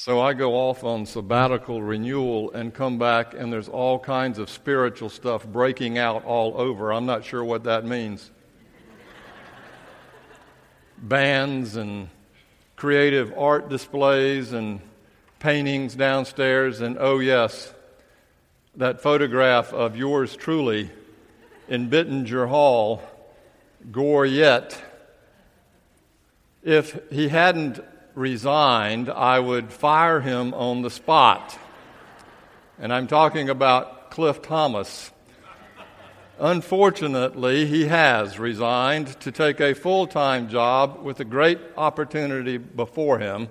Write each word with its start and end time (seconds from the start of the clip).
So 0.00 0.20
I 0.20 0.32
go 0.32 0.54
off 0.54 0.84
on 0.84 1.06
sabbatical 1.06 1.82
renewal 1.82 2.52
and 2.52 2.72
come 2.72 2.98
back, 2.98 3.34
and 3.34 3.52
there's 3.52 3.68
all 3.68 3.98
kinds 3.98 4.38
of 4.38 4.48
spiritual 4.48 5.08
stuff 5.08 5.44
breaking 5.44 5.98
out 5.98 6.24
all 6.24 6.56
over. 6.56 6.92
I'm 6.92 7.04
not 7.04 7.24
sure 7.24 7.42
what 7.42 7.64
that 7.64 7.84
means. 7.84 8.30
Bands 10.98 11.74
and 11.74 12.10
creative 12.76 13.36
art 13.36 13.68
displays 13.68 14.52
and 14.52 14.78
paintings 15.40 15.96
downstairs, 15.96 16.80
and 16.80 16.96
oh, 17.00 17.18
yes, 17.18 17.74
that 18.76 19.02
photograph 19.02 19.72
of 19.72 19.96
yours 19.96 20.36
truly 20.36 20.92
in 21.66 21.90
Bittinger 21.90 22.48
Hall, 22.48 23.02
Goryet. 23.90 24.80
If 26.62 27.00
he 27.10 27.26
hadn't 27.30 27.80
resigned, 28.18 29.08
I 29.08 29.38
would 29.38 29.72
fire 29.72 30.20
him 30.20 30.52
on 30.52 30.82
the 30.82 30.90
spot. 30.90 31.56
And 32.78 32.92
I'm 32.92 33.06
talking 33.06 33.48
about 33.48 34.10
Cliff 34.10 34.42
Thomas. 34.42 35.12
Unfortunately, 36.40 37.66
he 37.66 37.86
has 37.86 38.38
resigned 38.38 39.18
to 39.20 39.32
take 39.32 39.60
a 39.60 39.74
full 39.74 40.06
time 40.06 40.48
job 40.48 41.02
with 41.02 41.20
a 41.20 41.24
great 41.24 41.58
opportunity 41.76 42.58
before 42.58 43.18
him. 43.18 43.48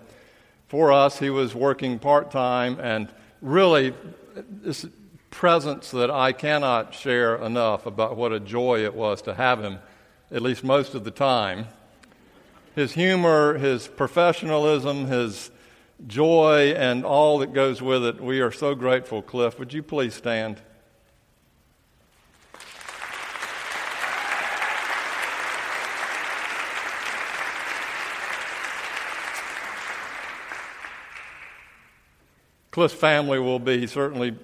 For 0.67 0.91
us, 0.91 1.19
he 1.19 1.29
was 1.29 1.55
working 1.55 1.97
part 1.97 2.29
time 2.29 2.79
and 2.79 3.07
really 3.41 3.93
this 4.35 4.85
presence 5.31 5.91
that 5.91 6.11
I 6.11 6.33
cannot 6.33 6.93
share 6.93 7.37
enough 7.37 7.85
about 7.85 8.17
what 8.17 8.31
a 8.33 8.39
joy 8.39 8.83
it 8.83 8.93
was 8.93 9.21
to 9.23 9.33
have 9.33 9.63
him, 9.63 9.79
at 10.31 10.41
least 10.41 10.63
most 10.63 10.93
of 10.93 11.03
the 11.03 11.11
time 11.11 11.67
his 12.77 12.93
humor, 12.93 13.57
his 13.57 13.87
professionalism, 13.87 15.07
his 15.07 15.49
joy, 16.05 16.75
and 16.77 17.03
all 17.03 17.39
that 17.39 17.51
goes 17.51 17.81
with 17.81 18.05
it. 18.05 18.21
We 18.21 18.39
are 18.39 18.51
so 18.51 18.75
grateful, 18.75 19.23
Cliff. 19.23 19.57
Would 19.57 19.73
you 19.73 19.81
please 19.81 20.13
stand? 20.13 20.61
Cliff's 32.69 32.93
family 32.93 33.39
will 33.39 33.57
be 33.57 33.87
certainly 33.87 34.35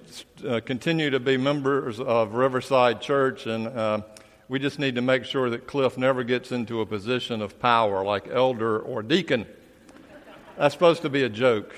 uh, 0.44 0.58
continue 0.64 1.08
to 1.10 1.20
be 1.20 1.36
members 1.36 2.00
of 2.00 2.34
Riverside 2.34 3.00
Church, 3.00 3.46
and 3.46 3.68
uh, 3.68 4.00
we 4.48 4.58
just 4.58 4.78
need 4.78 4.94
to 4.96 5.02
make 5.02 5.24
sure 5.24 5.48
that 5.50 5.66
Cliff 5.66 5.96
never 5.96 6.22
gets 6.22 6.52
into 6.52 6.80
a 6.80 6.86
position 6.86 7.40
of 7.40 7.58
power 7.58 8.04
like 8.04 8.28
elder 8.28 8.78
or 8.78 9.02
deacon. 9.02 9.46
That's 10.56 10.74
supposed 10.74 11.02
to 11.02 11.08
be 11.08 11.22
a 11.22 11.28
joke. 11.28 11.74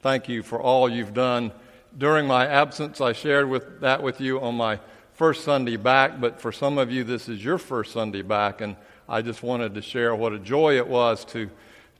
Thank 0.00 0.28
you 0.28 0.42
for 0.42 0.60
all 0.60 0.88
you've 0.88 1.14
done. 1.14 1.50
During 1.96 2.26
my 2.26 2.46
absence, 2.46 3.00
I 3.00 3.12
shared 3.12 3.48
with, 3.48 3.80
that 3.80 4.02
with 4.02 4.20
you 4.20 4.40
on 4.40 4.54
my 4.54 4.78
first 5.14 5.44
Sunday 5.44 5.76
back, 5.76 6.20
but 6.20 6.40
for 6.40 6.52
some 6.52 6.78
of 6.78 6.92
you, 6.92 7.04
this 7.04 7.28
is 7.28 7.44
your 7.44 7.58
first 7.58 7.92
Sunday 7.92 8.22
back, 8.22 8.60
and 8.60 8.76
I 9.08 9.22
just 9.22 9.42
wanted 9.42 9.74
to 9.74 9.82
share 9.82 10.14
what 10.14 10.32
a 10.32 10.38
joy 10.38 10.76
it 10.76 10.86
was 10.86 11.24
to, 11.26 11.50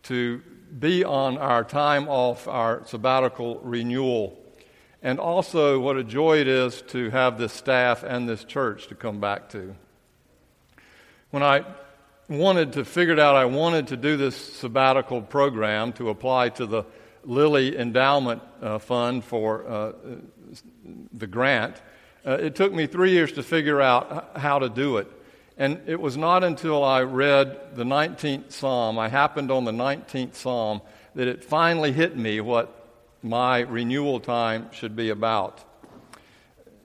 to 0.05 0.43
be 0.79 1.05
on 1.05 1.39
our 1.39 1.65
time 1.65 2.09
off, 2.09 2.47
our 2.47 2.85
sabbatical 2.87 3.61
renewal 3.63 4.44
and 5.05 5.21
also 5.21 5.79
what 5.79 5.99
a 5.99 6.03
joy 6.03 6.39
it 6.39 6.49
is 6.49 6.81
to 6.81 7.11
have 7.11 7.39
this 7.39 7.53
staff 7.53 8.03
and 8.03 8.27
this 8.27 8.43
church 8.43 8.87
to 8.89 8.95
come 8.95 9.21
back 9.21 9.51
to. 9.51 9.77
When 11.31 11.43
I 11.43 11.65
wanted 12.29 12.73
to 12.73 12.87
figure 12.87 13.21
out, 13.21 13.37
I 13.37 13.45
wanted 13.45 13.89
to 13.89 13.99
do 13.99 14.17
this 14.17 14.35
sabbatical 14.35 15.21
program 15.21 15.93
to 15.95 16.09
apply 16.09 16.49
to 16.51 16.65
the 16.65 16.85
Lilly 17.23 17.77
Endowment 17.77 18.43
uh, 18.63 18.79
Fund 18.79 19.25
for 19.25 19.69
uh, 19.69 19.93
the 21.13 21.27
grant. 21.27 21.77
Uh, 22.27 22.39
it 22.41 22.55
took 22.55 22.73
me 22.73 22.87
three 22.87 23.11
years 23.11 23.33
to 23.33 23.43
figure 23.43 23.83
out 23.83 24.39
how 24.39 24.59
to 24.59 24.71
do 24.71 24.97
it. 24.97 25.11
And 25.59 25.83
it 25.87 26.01
was 26.01 26.17
not 26.17 26.43
until 26.43 26.83
I 26.83 27.03
read 27.03 27.77
the 27.77 27.85
19th 27.85 28.53
Psalm, 28.53 28.99
I 28.99 29.11
happened 29.11 29.51
on 29.51 29.67
the 29.67 29.73
19th 29.73 30.35
Psalm, 30.35 30.81
that 31.15 31.29
it 31.29 31.45
finally 31.45 31.93
hit 31.93 32.17
me 32.17 32.41
what 32.41 32.84
my 33.25 33.61
renewal 33.61 34.21
time 34.21 34.71
should 34.71 34.95
be 34.95 35.09
about. 35.09 35.65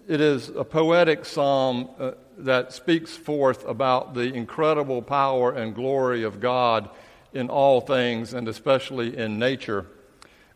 It 0.07 0.21
is 0.21 0.47
a 0.49 0.63
poetic 0.63 1.25
psalm 1.25 1.89
uh, 1.99 2.11
that 2.37 2.71
speaks 2.71 3.15
forth 3.15 3.67
about 3.67 4.13
the 4.13 4.33
incredible 4.33 5.01
power 5.01 5.51
and 5.51 5.75
glory 5.75 6.23
of 6.23 6.39
God 6.39 6.89
in 7.33 7.49
all 7.49 7.81
things 7.81 8.33
and 8.33 8.47
especially 8.47 9.17
in 9.17 9.37
nature. 9.37 9.85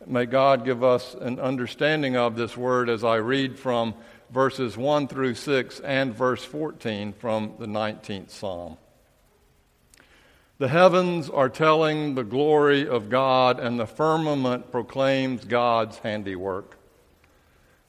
May 0.08 0.26
God 0.26 0.64
give 0.64 0.84
us 0.84 1.16
an 1.16 1.40
understanding 1.40 2.16
of 2.16 2.38
this 2.38 2.56
word 2.56 2.90
as 2.90 3.04
I 3.04 3.18
read 3.18 3.60
from 3.60 3.94
verses 4.32 4.78
1 4.78 5.10
through 5.10 5.36
6 5.36 5.82
and 5.82 6.16
verse 6.16 6.44
14 6.46 7.14
from 7.14 7.54
the 7.60 7.68
19th 7.68 8.30
Psalm. 8.32 8.78
The 10.64 10.70
heavens 10.70 11.30
are 11.30 11.50
telling 11.50 12.16
the 12.16 12.24
glory 12.24 12.88
of 12.88 13.10
God, 13.10 13.60
and 13.60 13.78
the 13.78 13.86
firmament 13.86 14.72
proclaims 14.72 15.44
God's 15.44 15.98
handiwork. 15.98 16.78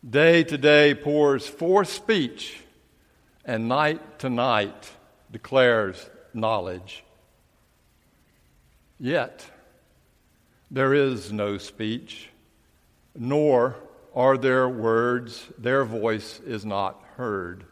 Day 0.05 0.43
to 0.43 0.59
day 0.59 0.93
pours 0.93 1.47
forth 1.47 1.87
speech, 1.87 2.65
and 3.45 3.69
night 3.69 4.19
to 4.19 4.29
night 4.29 4.91
declares 5.31 6.11
knowledge. 6.33 7.05
Yet 8.99 9.49
there 10.69 10.95
is 10.95 11.31
no 11.31 11.59
speech, 11.59 12.29
nor 13.15 13.77
are 14.17 14.37
there 14.37 14.69
words, 14.69 15.47
their 15.57 15.85
voice 15.85 16.41
is 16.45 16.65
not 16.65 17.01
heard. 17.19 17.67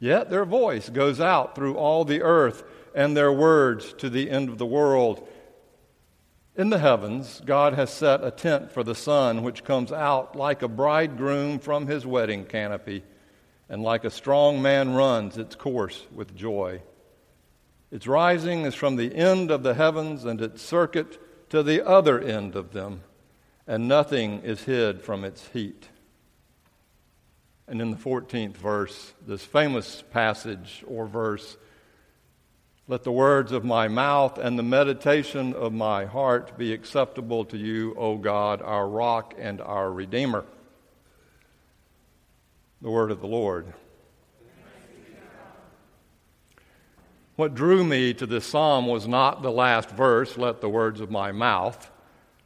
Yet 0.00 0.30
their 0.30 0.44
voice 0.44 0.88
goes 0.88 1.20
out 1.20 1.54
through 1.54 1.76
all 1.76 2.04
the 2.04 2.22
earth 2.22 2.64
and 2.94 3.16
their 3.16 3.32
words 3.32 3.92
to 3.94 4.10
the 4.10 4.30
end 4.30 4.48
of 4.48 4.58
the 4.58 4.66
world. 4.66 5.26
In 6.56 6.70
the 6.70 6.78
heavens, 6.78 7.40
God 7.44 7.74
has 7.74 7.90
set 7.90 8.24
a 8.24 8.32
tent 8.32 8.72
for 8.72 8.82
the 8.82 8.94
sun, 8.94 9.42
which 9.42 9.62
comes 9.62 9.92
out 9.92 10.34
like 10.34 10.62
a 10.62 10.68
bridegroom 10.68 11.60
from 11.60 11.86
his 11.86 12.04
wedding 12.04 12.44
canopy, 12.44 13.04
and 13.68 13.82
like 13.82 14.04
a 14.04 14.10
strong 14.10 14.60
man 14.60 14.94
runs 14.94 15.38
its 15.38 15.54
course 15.54 16.06
with 16.12 16.34
joy. 16.34 16.82
Its 17.90 18.06
rising 18.06 18.62
is 18.62 18.74
from 18.74 18.96
the 18.96 19.14
end 19.14 19.50
of 19.50 19.62
the 19.62 19.74
heavens, 19.74 20.24
and 20.24 20.40
its 20.40 20.60
circuit 20.60 21.50
to 21.50 21.62
the 21.62 21.86
other 21.86 22.20
end 22.20 22.56
of 22.56 22.72
them, 22.72 23.02
and 23.66 23.86
nothing 23.86 24.42
is 24.42 24.64
hid 24.64 25.00
from 25.00 25.24
its 25.24 25.48
heat. 25.48 25.88
And 27.68 27.80
in 27.80 27.90
the 27.90 27.96
14th 27.96 28.56
verse, 28.56 29.12
this 29.26 29.44
famous 29.44 30.02
passage 30.10 30.82
or 30.86 31.06
verse, 31.06 31.56
let 32.90 33.04
the 33.04 33.12
words 33.12 33.52
of 33.52 33.66
my 33.66 33.86
mouth 33.86 34.38
and 34.38 34.58
the 34.58 34.62
meditation 34.62 35.52
of 35.52 35.74
my 35.74 36.06
heart 36.06 36.56
be 36.56 36.72
acceptable 36.72 37.44
to 37.44 37.58
you, 37.58 37.94
O 37.98 38.16
God, 38.16 38.62
our 38.62 38.88
rock 38.88 39.34
and 39.38 39.60
our 39.60 39.92
Redeemer. 39.92 40.46
The 42.80 42.90
word 42.90 43.10
of 43.10 43.20
the 43.20 43.26
Lord. 43.26 43.74
What 47.36 47.54
drew 47.54 47.84
me 47.84 48.14
to 48.14 48.26
this 48.26 48.46
psalm 48.46 48.86
was 48.86 49.06
not 49.06 49.42
the 49.42 49.52
last 49.52 49.90
verse, 49.90 50.38
let 50.38 50.62
the 50.62 50.70
words 50.70 51.02
of 51.02 51.10
my 51.10 51.30
mouth, 51.30 51.90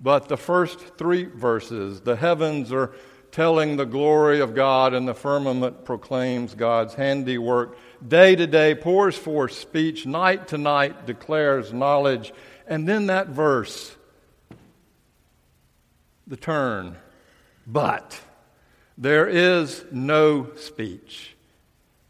but 0.01 0.29
the 0.29 0.37
first 0.37 0.99
three 0.99 1.25
verses. 1.25 2.01
The 2.01 2.17
heavens 2.17 2.73
are 2.73 2.93
telling 3.31 3.77
the 3.77 3.87
glory 3.87 4.41
of 4.41 4.57
God, 4.57 4.93
and 4.93 5.07
the 5.07 5.15
firmament 5.15 5.85
proclaims 5.85 6.55
God's 6.55 6.95
handiwork 6.95 7.79
day 8.07 8.37
to 8.37 8.47
day 8.47 8.75
pours 8.75 9.17
forth 9.17 9.53
speech, 9.53 10.07
night 10.07 10.49
to 10.49 10.59
night 10.59 11.07
declares 11.07 11.73
knowledge. 11.73 12.33
And 12.67 12.89
then 12.89 13.07
that 13.07 13.29
verse, 13.29 13.95
the 16.27 16.37
turn, 16.37 16.97
but 17.67 18.21
there 18.97 19.29
is 19.29 19.85
no 19.91 20.55
speech, 20.57 21.35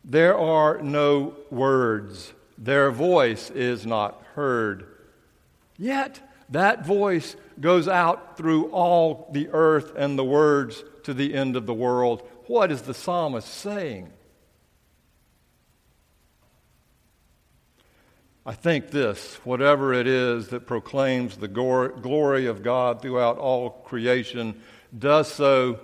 there 0.04 0.36
are 0.36 0.80
no 0.82 1.34
words, 1.50 2.32
their 2.58 2.90
voice 2.90 3.50
is 3.50 3.86
not 3.86 4.22
heard. 4.34 4.86
Yet 5.78 6.20
that 6.50 6.86
voice 6.86 7.34
goes 7.60 7.88
out 7.88 8.36
through 8.36 8.66
all 8.70 9.28
the 9.32 9.48
earth 9.52 9.92
and 9.96 10.18
the 10.18 10.24
words 10.24 10.84
to 11.04 11.14
the 11.14 11.34
end 11.34 11.56
of 11.56 11.66
the 11.66 11.74
world. 11.74 12.28
What 12.46 12.70
is 12.70 12.82
the 12.82 12.94
psalmist 12.94 13.48
saying? 13.48 14.10
I 18.44 18.54
think 18.54 18.90
this 18.90 19.36
whatever 19.44 19.92
it 19.92 20.06
is 20.06 20.48
that 20.48 20.66
proclaims 20.66 21.36
the 21.36 21.48
glory 21.48 22.46
of 22.46 22.62
God 22.62 23.00
throughout 23.00 23.38
all 23.38 23.70
creation 23.70 24.60
does 24.96 25.32
so 25.32 25.78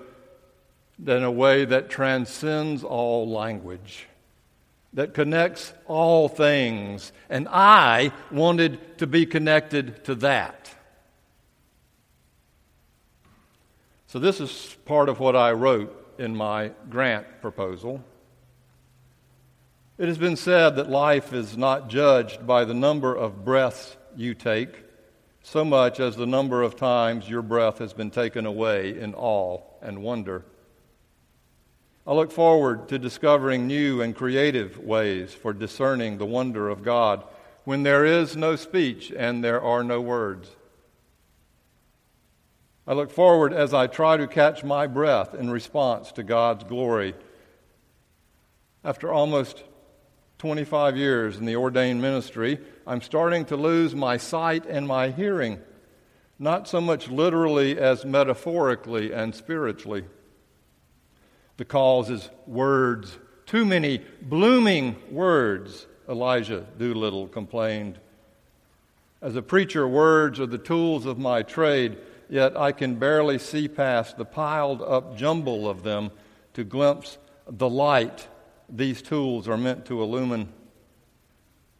in 0.99 1.23
a 1.23 1.31
way 1.31 1.65
that 1.65 1.89
transcends 1.89 2.83
all 2.83 3.29
language. 3.29 4.07
that 4.95 5.13
connects 5.15 5.73
all 5.87 6.29
things, 6.29 7.13
and 7.29 7.47
I 7.51 8.11
wanted 8.31 8.99
to 8.99 9.07
be 9.07 9.27
connected 9.27 10.05
to 10.07 10.15
that. 10.17 10.75
So, 14.07 14.19
this 14.19 14.41
is 14.41 14.77
part 14.87 15.11
of 15.11 15.21
what 15.21 15.37
I 15.37 15.53
wrote 15.53 16.17
in 16.19 16.35
my 16.35 16.73
grant 16.89 17.27
proposal. 17.43 18.03
It 19.99 20.07
has 20.07 20.19
been 20.19 20.37
said 20.37 20.77
that 20.77 20.89
life 20.89 21.33
is 21.33 21.57
not 21.57 21.89
judged 21.89 22.47
by 22.47 22.65
the 22.65 22.75
number 22.75 23.13
of 23.13 23.45
breaths 23.45 23.97
you 24.17 24.33
take 24.33 24.85
so 25.43 25.65
much 25.65 25.99
as 25.99 26.15
the 26.15 26.27
number 26.27 26.63
of 26.63 26.77
times 26.77 27.29
your 27.29 27.43
breath 27.43 27.79
has 27.79 27.93
been 27.93 28.11
taken 28.11 28.47
away 28.47 28.97
in 28.97 29.15
awe 29.15 29.61
and 29.83 30.03
wonder. 30.03 30.45
I 32.07 32.13
look 32.13 32.31
forward 32.31 32.89
to 32.91 32.99
discovering 32.99 33.67
new 33.67 34.01
and 34.01 34.15
creative 34.15 34.79
ways 34.79 35.35
for 35.35 35.53
discerning 35.53 36.19
the 36.19 36.27
wonder 36.27 36.69
of 36.69 36.85
God 36.85 37.25
when 37.65 37.83
there 37.83 38.05
is 38.05 38.37
no 38.37 38.55
speech 38.55 39.13
and 39.17 39.43
there 39.43 39.61
are 39.61 39.83
no 39.83 40.01
words. 40.01 40.49
I 42.87 42.93
look 42.93 43.11
forward 43.11 43.53
as 43.53 43.75
I 43.75 43.89
try 43.89 44.17
to 44.17 44.29
catch 44.29 44.63
my 44.63 44.87
breath 44.87 45.35
in 45.35 45.51
response 45.51 46.13
to 46.13 46.23
God's 46.23 46.63
glory. 46.65 47.15
After 48.85 49.13
almost 49.13 49.65
25 50.39 50.97
years 50.97 51.37
in 51.37 51.47
the 51.47 51.57
ordained 51.57 52.01
ministry, 52.01 52.59
I'm 52.87 53.03
starting 53.03 53.45
to 53.47 53.57
lose 53.57 53.95
my 53.95 54.17
sight 54.17 54.67
and 54.67 54.87
my 54.87 55.11
hearing, 55.11 55.59
not 56.39 56.69
so 56.69 56.81
much 56.81 57.09
literally 57.09 57.77
as 57.77 58.05
metaphorically 58.05 59.13
and 59.13 59.35
spiritually. 59.35 60.05
The 61.57 61.65
cause 61.65 62.09
is 62.09 62.31
words, 62.47 63.19
too 63.47 63.65
many 63.65 64.01
blooming 64.23 64.95
words, 65.11 65.89
Eliza 66.09 66.65
Doolittle 66.79 67.27
complained. 67.27 67.99
As 69.21 69.35
a 69.35 69.43
preacher, 69.43 69.89
words 69.89 70.39
are 70.39 70.47
the 70.47 70.57
tools 70.57 71.05
of 71.05 71.19
my 71.19 71.43
trade, 71.43 71.99
yet 72.31 72.57
I 72.57 72.71
can 72.71 72.95
barely 72.95 73.41
see 73.41 73.67
past 73.67 74.17
the 74.17 74.25
piled 74.25 74.83
up 74.83 75.17
jumble 75.17 75.69
of 75.69 75.83
them 75.83 76.13
to 76.55 76.63
glimpse 76.63 77.19
the 77.49 77.69
light 77.69 78.29
these 78.69 79.03
tools 79.03 79.49
are 79.49 79.57
meant 79.57 79.87
to 79.87 80.03
illumine. 80.03 80.53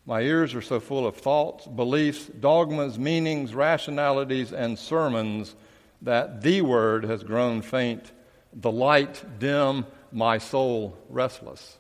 My 0.07 0.23
ears 0.23 0.55
are 0.55 0.63
so 0.63 0.81
full 0.81 1.07
of 1.07 1.17
thoughts, 1.17 1.67
beliefs, 1.67 2.27
dogmas, 2.27 2.99
meanings, 2.99 3.55
rationalities, 3.55 4.53
and 4.53 4.79
sermons 4.79 5.55
that 6.03 6.41
the 6.41 6.63
word 6.63 7.05
has 7.05 7.23
grown 7.23 7.61
faint 7.63 8.13
the 8.53 8.71
light 8.71 9.23
dim, 9.39 9.85
my 10.11 10.39
soul 10.39 10.97
restless. 11.11 11.77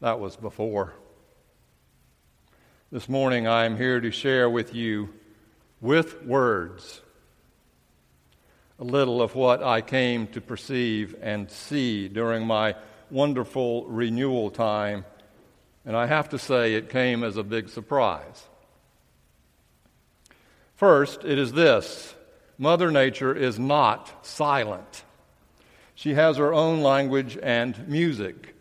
That 0.00 0.20
was 0.20 0.36
before. 0.36 0.94
This 2.92 3.08
morning 3.08 3.46
I 3.46 3.64
am 3.64 3.76
here 3.76 4.00
to 4.00 4.10
share 4.10 4.48
with 4.48 4.74
you, 4.74 5.10
with 5.80 6.24
words, 6.24 7.00
a 8.78 8.84
little 8.84 9.20
of 9.20 9.34
what 9.34 9.62
I 9.62 9.80
came 9.80 10.28
to 10.28 10.40
perceive 10.40 11.16
and 11.20 11.50
see 11.50 12.08
during 12.08 12.46
my 12.46 12.76
wonderful 13.10 13.86
renewal 13.86 14.50
time. 14.50 15.04
And 15.84 15.96
I 15.96 16.06
have 16.06 16.28
to 16.30 16.38
say, 16.38 16.74
it 16.74 16.90
came 16.90 17.24
as 17.24 17.36
a 17.36 17.42
big 17.42 17.68
surprise. 17.68 18.44
First, 20.76 21.24
it 21.24 21.38
is 21.38 21.52
this 21.52 22.14
Mother 22.58 22.90
Nature 22.90 23.34
is 23.34 23.58
not 23.58 24.26
silent. 24.26 25.04
She 25.94 26.14
has 26.14 26.36
her 26.36 26.52
own 26.52 26.82
language 26.82 27.38
and 27.42 27.88
music 27.88 28.54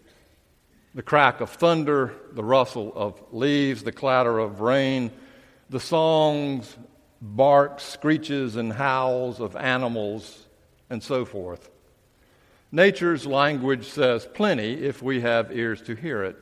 the 0.98 1.04
crack 1.04 1.42
of 1.42 1.52
thunder, 1.52 2.12
the 2.32 2.44
rustle 2.44 2.92
of 2.96 3.22
leaves, 3.32 3.84
the 3.84 3.92
clatter 3.92 4.40
of 4.40 4.62
rain, 4.62 5.12
the 5.70 5.80
songs, 5.80 6.76
barks, 7.22 7.84
screeches, 7.84 8.56
and 8.56 8.74
howls 8.74 9.40
of 9.40 9.56
animals, 9.56 10.48
and 10.90 11.04
so 11.04 11.24
forth. 11.24 11.70
Nature's 12.72 13.26
language 13.26 13.88
says 13.88 14.28
plenty 14.34 14.74
if 14.74 15.02
we 15.02 15.22
have 15.22 15.56
ears 15.56 15.82
to 15.84 15.96
hear 15.96 16.24
it. 16.24 16.38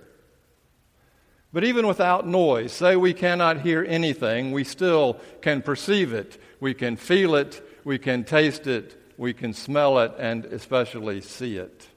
But 1.53 1.63
even 1.63 1.87
without 1.87 2.27
noise, 2.27 2.73
say 2.73 2.95
we 2.95 3.13
cannot 3.13 3.61
hear 3.61 3.85
anything, 3.87 4.51
we 4.51 4.63
still 4.63 5.19
can 5.41 5.61
perceive 5.61 6.11
it, 6.11 6.41
we 6.59 6.73
can 6.73 6.97
feel 6.97 7.35
it, 7.35 7.65
we 7.85 7.97
can 7.97 8.23
taste 8.23 8.67
it, 8.67 8.99
we 9.17 9.33
can 9.33 9.53
smell 9.53 9.99
it 9.99 10.11
and 10.17 10.45
especially 10.45 11.21
see 11.21 11.57
it. 11.57 11.87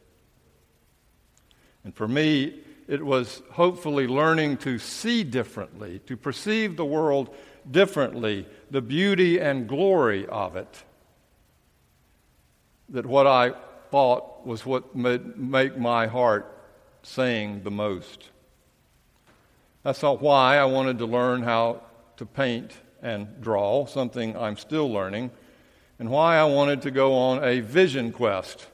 And 1.82 1.94
for 1.94 2.06
me, 2.06 2.60
it 2.86 3.04
was 3.04 3.42
hopefully 3.50 4.06
learning 4.06 4.58
to 4.58 4.78
see 4.78 5.24
differently, 5.24 6.00
to 6.06 6.16
perceive 6.16 6.76
the 6.76 6.84
world 6.84 7.34
differently, 7.68 8.46
the 8.70 8.82
beauty 8.82 9.40
and 9.40 9.68
glory 9.68 10.26
of 10.26 10.54
it. 10.54 10.84
That 12.90 13.06
what 13.06 13.26
I 13.26 13.54
thought 13.90 14.46
was 14.46 14.64
what 14.64 14.94
made 14.94 15.36
make 15.36 15.78
my 15.78 16.06
heart 16.06 16.54
sing 17.02 17.62
the 17.62 17.70
most. 17.70 18.28
That's 19.82 20.02
why 20.02 20.58
I 20.58 20.64
wanted 20.64 20.98
to 20.98 21.06
learn 21.06 21.42
how 21.42 21.82
to 22.16 22.26
paint 22.26 22.72
and 23.02 23.40
draw, 23.40 23.86
something 23.86 24.36
I'm 24.36 24.56
still 24.56 24.90
learning 24.90 25.30
and 25.98 26.10
why 26.10 26.36
I 26.36 26.44
wanted 26.44 26.82
to 26.82 26.90
go 26.90 27.14
on 27.14 27.42
a 27.42 27.60
vision 27.60 28.12
quest. 28.12 28.66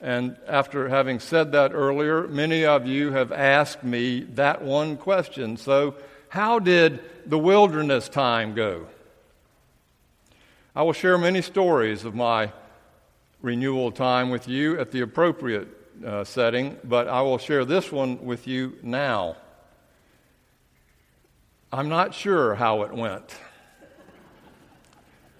And 0.00 0.36
after 0.46 0.88
having 0.88 1.20
said 1.20 1.52
that 1.52 1.72
earlier, 1.74 2.26
many 2.28 2.64
of 2.64 2.86
you 2.86 3.12
have 3.12 3.32
asked 3.32 3.84
me 3.84 4.20
that 4.34 4.62
one 4.62 4.96
question. 4.96 5.56
So, 5.56 5.96
how 6.28 6.58
did 6.58 7.00
the 7.26 7.38
wilderness 7.38 8.08
time 8.08 8.54
go? 8.54 8.86
I 10.74 10.84
will 10.84 10.92
share 10.92 11.18
many 11.18 11.42
stories 11.42 12.04
of 12.04 12.14
my 12.14 12.52
renewal 13.42 13.90
time 13.90 14.30
with 14.30 14.48
you 14.48 14.78
at 14.78 14.90
the 14.90 15.00
appropriate 15.00 15.68
uh, 16.04 16.24
setting, 16.24 16.76
but 16.84 17.08
I 17.08 17.22
will 17.22 17.38
share 17.38 17.64
this 17.64 17.90
one 17.90 18.24
with 18.24 18.46
you 18.46 18.76
now. 18.82 19.36
I'm 21.72 21.88
not 21.88 22.14
sure 22.14 22.54
how 22.54 22.82
it 22.82 22.92
went. 22.92 23.36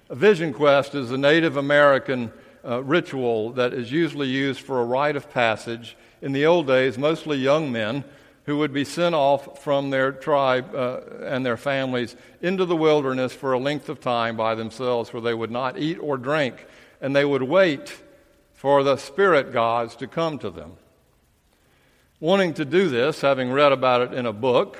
A 0.08 0.14
vision 0.14 0.52
quest 0.52 0.94
is 0.94 1.10
a 1.10 1.18
Native 1.18 1.56
American 1.56 2.32
uh, 2.64 2.82
ritual 2.82 3.52
that 3.52 3.72
is 3.72 3.90
usually 3.90 4.28
used 4.28 4.60
for 4.60 4.80
a 4.80 4.84
rite 4.84 5.16
of 5.16 5.30
passage. 5.30 5.96
In 6.22 6.32
the 6.32 6.46
old 6.46 6.66
days, 6.66 6.98
mostly 6.98 7.38
young 7.38 7.72
men 7.72 8.04
who 8.44 8.58
would 8.58 8.72
be 8.72 8.84
sent 8.84 9.14
off 9.14 9.62
from 9.62 9.90
their 9.90 10.12
tribe 10.12 10.74
uh, 10.74 11.00
and 11.22 11.44
their 11.44 11.56
families 11.56 12.16
into 12.42 12.64
the 12.64 12.76
wilderness 12.76 13.32
for 13.32 13.52
a 13.52 13.58
length 13.58 13.88
of 13.88 14.00
time 14.00 14.36
by 14.36 14.54
themselves 14.54 15.12
where 15.12 15.22
they 15.22 15.34
would 15.34 15.50
not 15.50 15.78
eat 15.78 15.98
or 16.00 16.16
drink, 16.16 16.66
and 17.00 17.14
they 17.14 17.24
would 17.24 17.42
wait 17.42 17.96
for 18.52 18.82
the 18.82 18.96
spirit 18.96 19.52
gods 19.52 19.96
to 19.96 20.06
come 20.06 20.38
to 20.38 20.50
them. 20.50 20.72
Wanting 22.18 22.54
to 22.54 22.64
do 22.64 22.88
this, 22.88 23.20
having 23.20 23.50
read 23.50 23.72
about 23.72 24.02
it 24.02 24.12
in 24.12 24.26
a 24.26 24.32
book, 24.32 24.76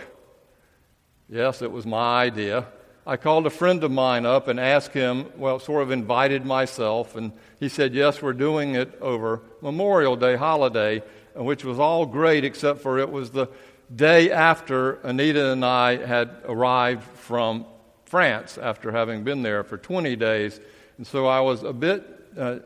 yes, 1.29 1.63
it 1.63 1.73
was 1.73 1.87
my 1.87 2.23
idea 2.23 2.67
I 3.07 3.17
called 3.17 3.47
a 3.47 3.51
friend 3.51 3.83
of 3.83 3.91
mine 3.91 4.27
up 4.27 4.47
and 4.47 4.61
asked 4.61 4.93
him, 4.93 5.33
well, 5.37 5.59
sort 5.59 5.83
of 5.83 5.91
invited 5.91 6.45
myself, 6.45 7.17
and 7.17 7.33
he 7.59 7.69
said, 7.69 7.95
Yes, 7.95 8.21
we're 8.21 8.35
doing 8.35 8.75
it 8.75 8.97
over 9.01 9.41
Memorial 9.63 10.17
Day 10.17 10.37
holiday, 10.37 11.03
which 11.35 11.65
was 11.65 11.79
all 11.79 12.05
great 12.05 12.45
except 12.45 12.81
for 12.81 12.99
it 12.99 13.11
was 13.11 13.31
the 13.31 13.49
day 13.95 14.31
after 14.31 15.01
Anita 15.01 15.51
and 15.51 15.65
I 15.65 15.97
had 15.97 16.31
arrived 16.45 17.03
from 17.03 17.65
France 18.05 18.59
after 18.59 18.93
having 18.93 19.25
been 19.25 19.43
there 19.43 19.65
for 19.65 19.79
20 19.79 20.15
days. 20.17 20.61
And 21.01 21.07
so 21.07 21.27
I 21.27 21.41
was 21.41 21.63
a 21.63 21.73
bit 21.73 22.05
uh, 22.37 22.59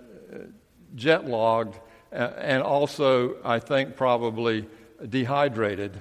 jet 0.96 1.24
logged 1.24 1.78
and 2.10 2.64
also, 2.64 3.36
I 3.44 3.60
think, 3.60 3.94
probably 3.94 4.66
dehydrated. 5.08 6.00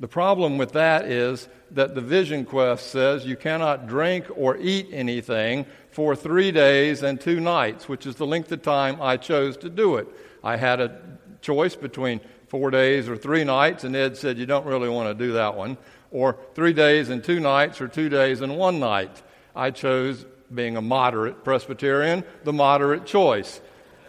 The 0.00 0.08
problem 0.08 0.56
with 0.56 0.72
that 0.72 1.04
is 1.04 1.50
that 1.72 1.94
the 1.94 2.00
Vision 2.00 2.46
Quest 2.46 2.86
says 2.86 3.26
you 3.26 3.36
cannot 3.36 3.88
drink 3.88 4.24
or 4.34 4.56
eat 4.56 4.88
anything 4.90 5.66
for 5.90 6.16
three 6.16 6.50
days 6.50 7.02
and 7.02 7.20
two 7.20 7.40
nights, 7.40 7.90
which 7.90 8.06
is 8.06 8.16
the 8.16 8.26
length 8.26 8.50
of 8.52 8.62
time 8.62 8.96
I 9.02 9.18
chose 9.18 9.58
to 9.58 9.68
do 9.68 9.96
it. 9.96 10.08
I 10.42 10.56
had 10.56 10.80
a 10.80 10.98
choice 11.42 11.76
between 11.76 12.22
four 12.48 12.70
days 12.70 13.06
or 13.06 13.18
three 13.18 13.44
nights, 13.44 13.84
and 13.84 13.94
Ed 13.94 14.16
said, 14.16 14.38
You 14.38 14.46
don't 14.46 14.64
really 14.64 14.88
want 14.88 15.10
to 15.10 15.26
do 15.26 15.34
that 15.34 15.54
one. 15.54 15.76
Or 16.10 16.38
three 16.54 16.72
days 16.72 17.10
and 17.10 17.22
two 17.22 17.38
nights, 17.38 17.82
or 17.82 17.88
two 17.88 18.08
days 18.08 18.40
and 18.40 18.56
one 18.56 18.80
night. 18.80 19.22
I 19.54 19.72
chose, 19.72 20.24
being 20.54 20.76
a 20.76 20.82
moderate 20.82 21.44
Presbyterian, 21.44 22.24
the 22.44 22.52
moderate 22.52 23.06
choice. 23.06 23.60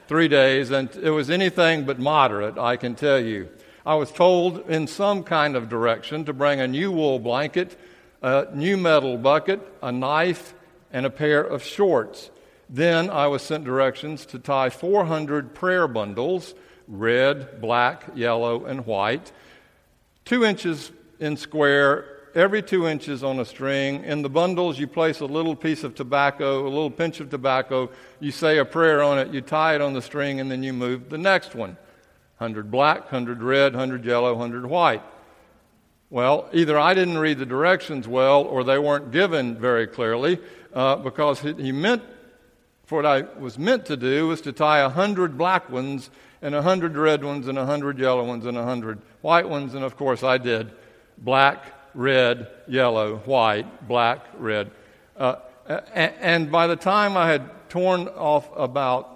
Three 0.07 0.27
days, 0.27 0.71
and 0.71 0.89
it 0.95 1.09
was 1.09 1.29
anything 1.29 1.85
but 1.85 1.99
moderate, 1.99 2.57
I 2.57 2.77
can 2.77 2.95
tell 2.95 3.19
you. 3.19 3.49
I 3.85 3.95
was 3.95 4.11
told 4.11 4.69
in 4.69 4.87
some 4.87 5.23
kind 5.23 5.55
of 5.55 5.69
direction 5.69 6.25
to 6.25 6.33
bring 6.33 6.59
a 6.59 6.67
new 6.67 6.91
wool 6.91 7.19
blanket, 7.19 7.77
a 8.21 8.47
new 8.53 8.77
metal 8.77 9.17
bucket, 9.17 9.61
a 9.81 9.91
knife, 9.91 10.53
and 10.91 11.05
a 11.05 11.09
pair 11.09 11.41
of 11.41 11.63
shorts. 11.63 12.29
Then 12.69 13.09
I 13.09 13.27
was 13.27 13.41
sent 13.41 13.63
directions 13.63 14.25
to 14.27 14.39
tie 14.39 14.69
400 14.69 15.53
prayer 15.53 15.87
bundles, 15.87 16.53
red, 16.87 17.61
black, 17.61 18.03
yellow, 18.15 18.65
and 18.65 18.85
white, 18.85 19.31
two 20.25 20.43
inches 20.43 20.91
in 21.19 21.37
square, 21.37 22.16
every 22.37 22.61
two 22.61 22.87
inches 22.87 23.23
on 23.23 23.39
a 23.39 23.45
string. 23.45 24.03
In 24.03 24.21
the 24.21 24.29
bundles, 24.29 24.77
you 24.77 24.85
place 24.85 25.19
a 25.21 25.25
little 25.25 25.55
piece 25.55 25.83
of 25.83 25.95
tobacco, 25.95 26.67
a 26.67 26.69
little 26.69 26.91
pinch 26.91 27.19
of 27.19 27.31
tobacco. 27.31 27.89
You 28.19 28.31
say 28.31 28.59
a 28.59 28.65
prayer 28.65 29.01
on 29.01 29.17
it, 29.17 29.33
you 29.33 29.41
tie 29.41 29.73
it 29.73 29.81
on 29.81 29.93
the 29.93 30.01
string, 30.01 30.39
and 30.39 30.49
then 30.49 30.61
you 30.61 30.71
move 30.71 31.09
the 31.09 31.17
next 31.17 31.55
one 31.55 31.77
100 32.37 32.69
black, 32.69 33.11
100 33.11 33.41
red, 33.41 33.73
100 33.73 34.05
yellow, 34.05 34.33
100 34.35 34.67
white. 34.67 35.01
Well, 36.11 36.47
either 36.53 36.79
I 36.79 36.93
didn't 36.93 37.17
read 37.17 37.39
the 37.39 37.45
directions 37.45 38.07
well 38.07 38.43
or 38.43 38.63
they 38.63 38.77
weren't 38.77 39.11
given 39.11 39.55
very 39.57 39.87
clearly 39.87 40.39
uh, 40.73 40.97
because 40.97 41.41
he 41.41 41.71
meant, 41.71 42.03
for 42.85 42.97
what 42.97 43.05
I 43.05 43.23
was 43.39 43.57
meant 43.57 43.87
to 43.87 43.97
do 43.97 44.27
was 44.27 44.39
to 44.41 44.53
tie 44.53 44.79
a 44.79 44.89
hundred 44.89 45.37
black 45.37 45.69
ones 45.69 46.11
and 46.41 46.53
a 46.53 46.61
hundred 46.61 46.95
red 46.95 47.23
ones 47.23 47.47
and 47.47 47.57
a 47.57 47.65
hundred 47.65 47.97
yellow 47.97 48.23
ones 48.23 48.45
and 48.45 48.57
a 48.57 48.63
hundred 48.63 49.01
white 49.21 49.49
ones. 49.49 49.73
And 49.73 49.83
of 49.83 49.97
course, 49.97 50.23
I 50.23 50.37
did 50.37 50.71
black, 51.17 51.65
red, 51.97 52.47
yellow, 52.67 53.17
white, 53.25 53.87
black, 53.87 54.19
red. 54.37 54.69
Uh, 55.17 55.37
and 55.67 56.51
by 56.51 56.67
the 56.67 56.75
time 56.75 57.17
I 57.17 57.27
had 57.27 57.69
torn 57.69 58.07
off 58.07 58.47
about 58.55 59.09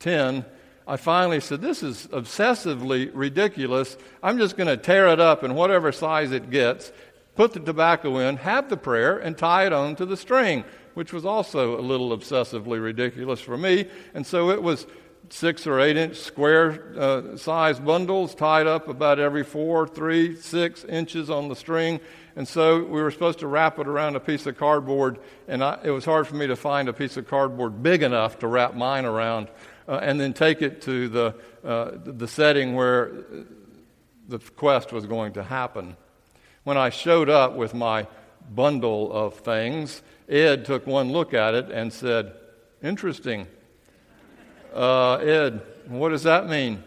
10, 0.00 0.46
I 0.86 0.96
finally 0.96 1.40
said, 1.40 1.60
This 1.60 1.82
is 1.82 2.06
obsessively 2.06 3.10
ridiculous. 3.12 3.98
I'm 4.22 4.38
just 4.38 4.56
going 4.56 4.66
to 4.66 4.78
tear 4.78 5.08
it 5.08 5.20
up 5.20 5.44
in 5.44 5.54
whatever 5.54 5.92
size 5.92 6.32
it 6.32 6.50
gets, 6.50 6.90
put 7.36 7.52
the 7.52 7.60
tobacco 7.60 8.16
in, 8.16 8.38
have 8.38 8.70
the 8.70 8.78
prayer, 8.78 9.18
and 9.18 9.36
tie 9.36 9.66
it 9.66 9.72
on 9.74 9.94
to 9.96 10.06
the 10.06 10.16
string, 10.16 10.64
which 10.94 11.12
was 11.12 11.26
also 11.26 11.78
a 11.78 11.82
little 11.82 12.16
obsessively 12.16 12.82
ridiculous 12.82 13.40
for 13.40 13.58
me. 13.58 13.86
And 14.14 14.26
so 14.26 14.50
it 14.50 14.62
was 14.62 14.86
six 15.30 15.66
or 15.66 15.80
eight 15.80 15.96
inch 15.96 16.16
square 16.16 16.92
uh, 16.98 17.36
size 17.36 17.78
bundles 17.78 18.34
tied 18.34 18.66
up 18.66 18.88
about 18.88 19.18
every 19.18 19.44
four, 19.44 19.86
three, 19.86 20.36
six 20.36 20.84
inches 20.84 21.30
on 21.30 21.48
the 21.48 21.56
string. 21.56 22.00
And 22.36 22.46
so 22.46 22.84
we 22.84 23.02
were 23.02 23.10
supposed 23.10 23.40
to 23.40 23.46
wrap 23.46 23.78
it 23.78 23.88
around 23.88 24.16
a 24.16 24.20
piece 24.20 24.46
of 24.46 24.56
cardboard, 24.56 25.18
and 25.48 25.62
I, 25.62 25.78
it 25.82 25.90
was 25.90 26.04
hard 26.04 26.26
for 26.26 26.36
me 26.36 26.46
to 26.46 26.56
find 26.56 26.88
a 26.88 26.92
piece 26.92 27.16
of 27.16 27.26
cardboard 27.26 27.82
big 27.82 28.02
enough 28.02 28.38
to 28.40 28.46
wrap 28.46 28.74
mine 28.74 29.04
around 29.04 29.48
uh, 29.88 29.98
and 30.02 30.20
then 30.20 30.32
take 30.32 30.62
it 30.62 30.82
to 30.82 31.08
the, 31.08 31.34
uh, 31.64 31.92
the 32.04 32.28
setting 32.28 32.74
where 32.74 33.10
the 34.28 34.38
quest 34.38 34.92
was 34.92 35.06
going 35.06 35.32
to 35.32 35.42
happen. 35.42 35.96
When 36.64 36.76
I 36.76 36.90
showed 36.90 37.28
up 37.28 37.54
with 37.54 37.74
my 37.74 38.06
bundle 38.54 39.12
of 39.12 39.34
things, 39.36 40.02
Ed 40.28 40.64
took 40.64 40.86
one 40.86 41.10
look 41.10 41.34
at 41.34 41.54
it 41.54 41.70
and 41.70 41.92
said, 41.92 42.34
Interesting. 42.82 43.48
Uh, 44.74 45.14
Ed, 45.16 45.62
what 45.86 46.10
does 46.10 46.22
that 46.24 46.48
mean? 46.48 46.82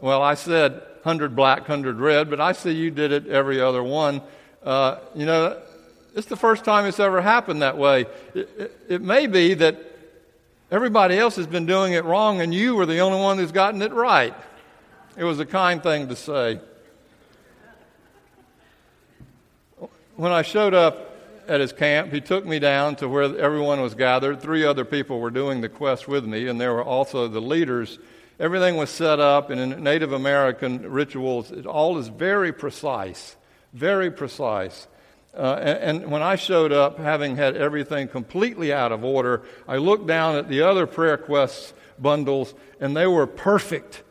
Well, 0.00 0.22
I 0.22 0.34
said 0.34 0.72
100 0.72 1.36
black, 1.36 1.60
100 1.60 1.98
red, 1.98 2.30
but 2.30 2.40
I 2.40 2.52
see 2.52 2.72
you 2.72 2.90
did 2.90 3.12
it 3.12 3.26
every 3.26 3.60
other 3.60 3.82
one. 3.82 4.22
Uh, 4.62 4.98
you 5.14 5.26
know, 5.26 5.60
it's 6.14 6.26
the 6.26 6.36
first 6.36 6.64
time 6.64 6.86
it's 6.86 7.00
ever 7.00 7.20
happened 7.20 7.62
that 7.62 7.78
way. 7.78 8.06
It, 8.34 8.50
it, 8.58 8.80
it 8.88 9.02
may 9.02 9.26
be 9.26 9.54
that 9.54 9.96
Everybody 10.70 11.16
else 11.16 11.36
has 11.36 11.46
been 11.46 11.64
doing 11.64 11.92
it 11.92 12.04
wrong, 12.04 12.40
and 12.40 12.52
you 12.52 12.74
were 12.74 12.86
the 12.86 12.98
only 12.98 13.20
one 13.20 13.38
who's 13.38 13.52
gotten 13.52 13.80
it 13.82 13.92
right. 13.92 14.34
It 15.16 15.22
was 15.22 15.38
a 15.38 15.46
kind 15.46 15.80
thing 15.80 16.08
to 16.08 16.16
say. 16.16 16.58
When 20.16 20.32
I 20.32 20.42
showed 20.42 20.74
up 20.74 21.15
at 21.48 21.60
his 21.60 21.72
camp, 21.72 22.12
he 22.12 22.20
took 22.20 22.44
me 22.44 22.58
down 22.58 22.96
to 22.96 23.08
where 23.08 23.24
everyone 23.38 23.80
was 23.80 23.94
gathered. 23.94 24.40
Three 24.40 24.64
other 24.64 24.84
people 24.84 25.20
were 25.20 25.30
doing 25.30 25.60
the 25.60 25.68
quest 25.68 26.08
with 26.08 26.24
me, 26.24 26.48
and 26.48 26.60
there 26.60 26.72
were 26.74 26.84
also 26.84 27.28
the 27.28 27.40
leaders. 27.40 27.98
Everything 28.38 28.76
was 28.76 28.90
set 28.90 29.18
up, 29.20 29.50
in 29.50 29.82
Native 29.82 30.12
American 30.12 30.90
rituals, 30.90 31.50
it 31.50 31.66
all 31.66 31.98
is 31.98 32.08
very 32.08 32.52
precise, 32.52 33.36
very 33.72 34.10
precise. 34.10 34.88
Uh, 35.34 35.58
and, 35.60 36.02
and, 36.02 36.10
when 36.10 36.22
I 36.22 36.36
showed 36.36 36.72
up, 36.72 36.98
having 36.98 37.36
had 37.36 37.56
everything 37.56 38.08
completely 38.08 38.72
out 38.72 38.90
of 38.90 39.04
order, 39.04 39.42
I 39.68 39.76
looked 39.76 40.06
down 40.06 40.36
at 40.36 40.48
the 40.48 40.62
other 40.62 40.86
prayer 40.86 41.18
quests 41.18 41.74
bundles, 41.98 42.54
and 42.80 42.96
they 42.96 43.06
were 43.06 43.26
perfect. 43.26 44.02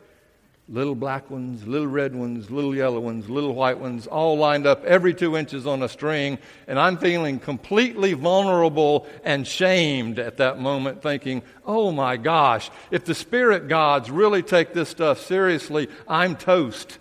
Little 0.68 0.96
black 0.96 1.30
ones, 1.30 1.64
little 1.64 1.86
red 1.86 2.12
ones, 2.12 2.50
little 2.50 2.74
yellow 2.74 2.98
ones, 2.98 3.30
little 3.30 3.54
white 3.54 3.78
ones, 3.78 4.08
all 4.08 4.36
lined 4.36 4.66
up 4.66 4.84
every 4.84 5.14
two 5.14 5.36
inches 5.36 5.64
on 5.64 5.80
a 5.80 5.88
string. 5.88 6.38
And 6.66 6.76
I'm 6.76 6.98
feeling 6.98 7.38
completely 7.38 8.14
vulnerable 8.14 9.06
and 9.22 9.46
shamed 9.46 10.18
at 10.18 10.38
that 10.38 10.58
moment, 10.58 11.02
thinking, 11.02 11.42
oh 11.64 11.92
my 11.92 12.16
gosh, 12.16 12.68
if 12.90 13.04
the 13.04 13.14
spirit 13.14 13.68
gods 13.68 14.10
really 14.10 14.42
take 14.42 14.72
this 14.72 14.88
stuff 14.88 15.20
seriously, 15.20 15.88
I'm 16.08 16.34
toast. 16.34 16.98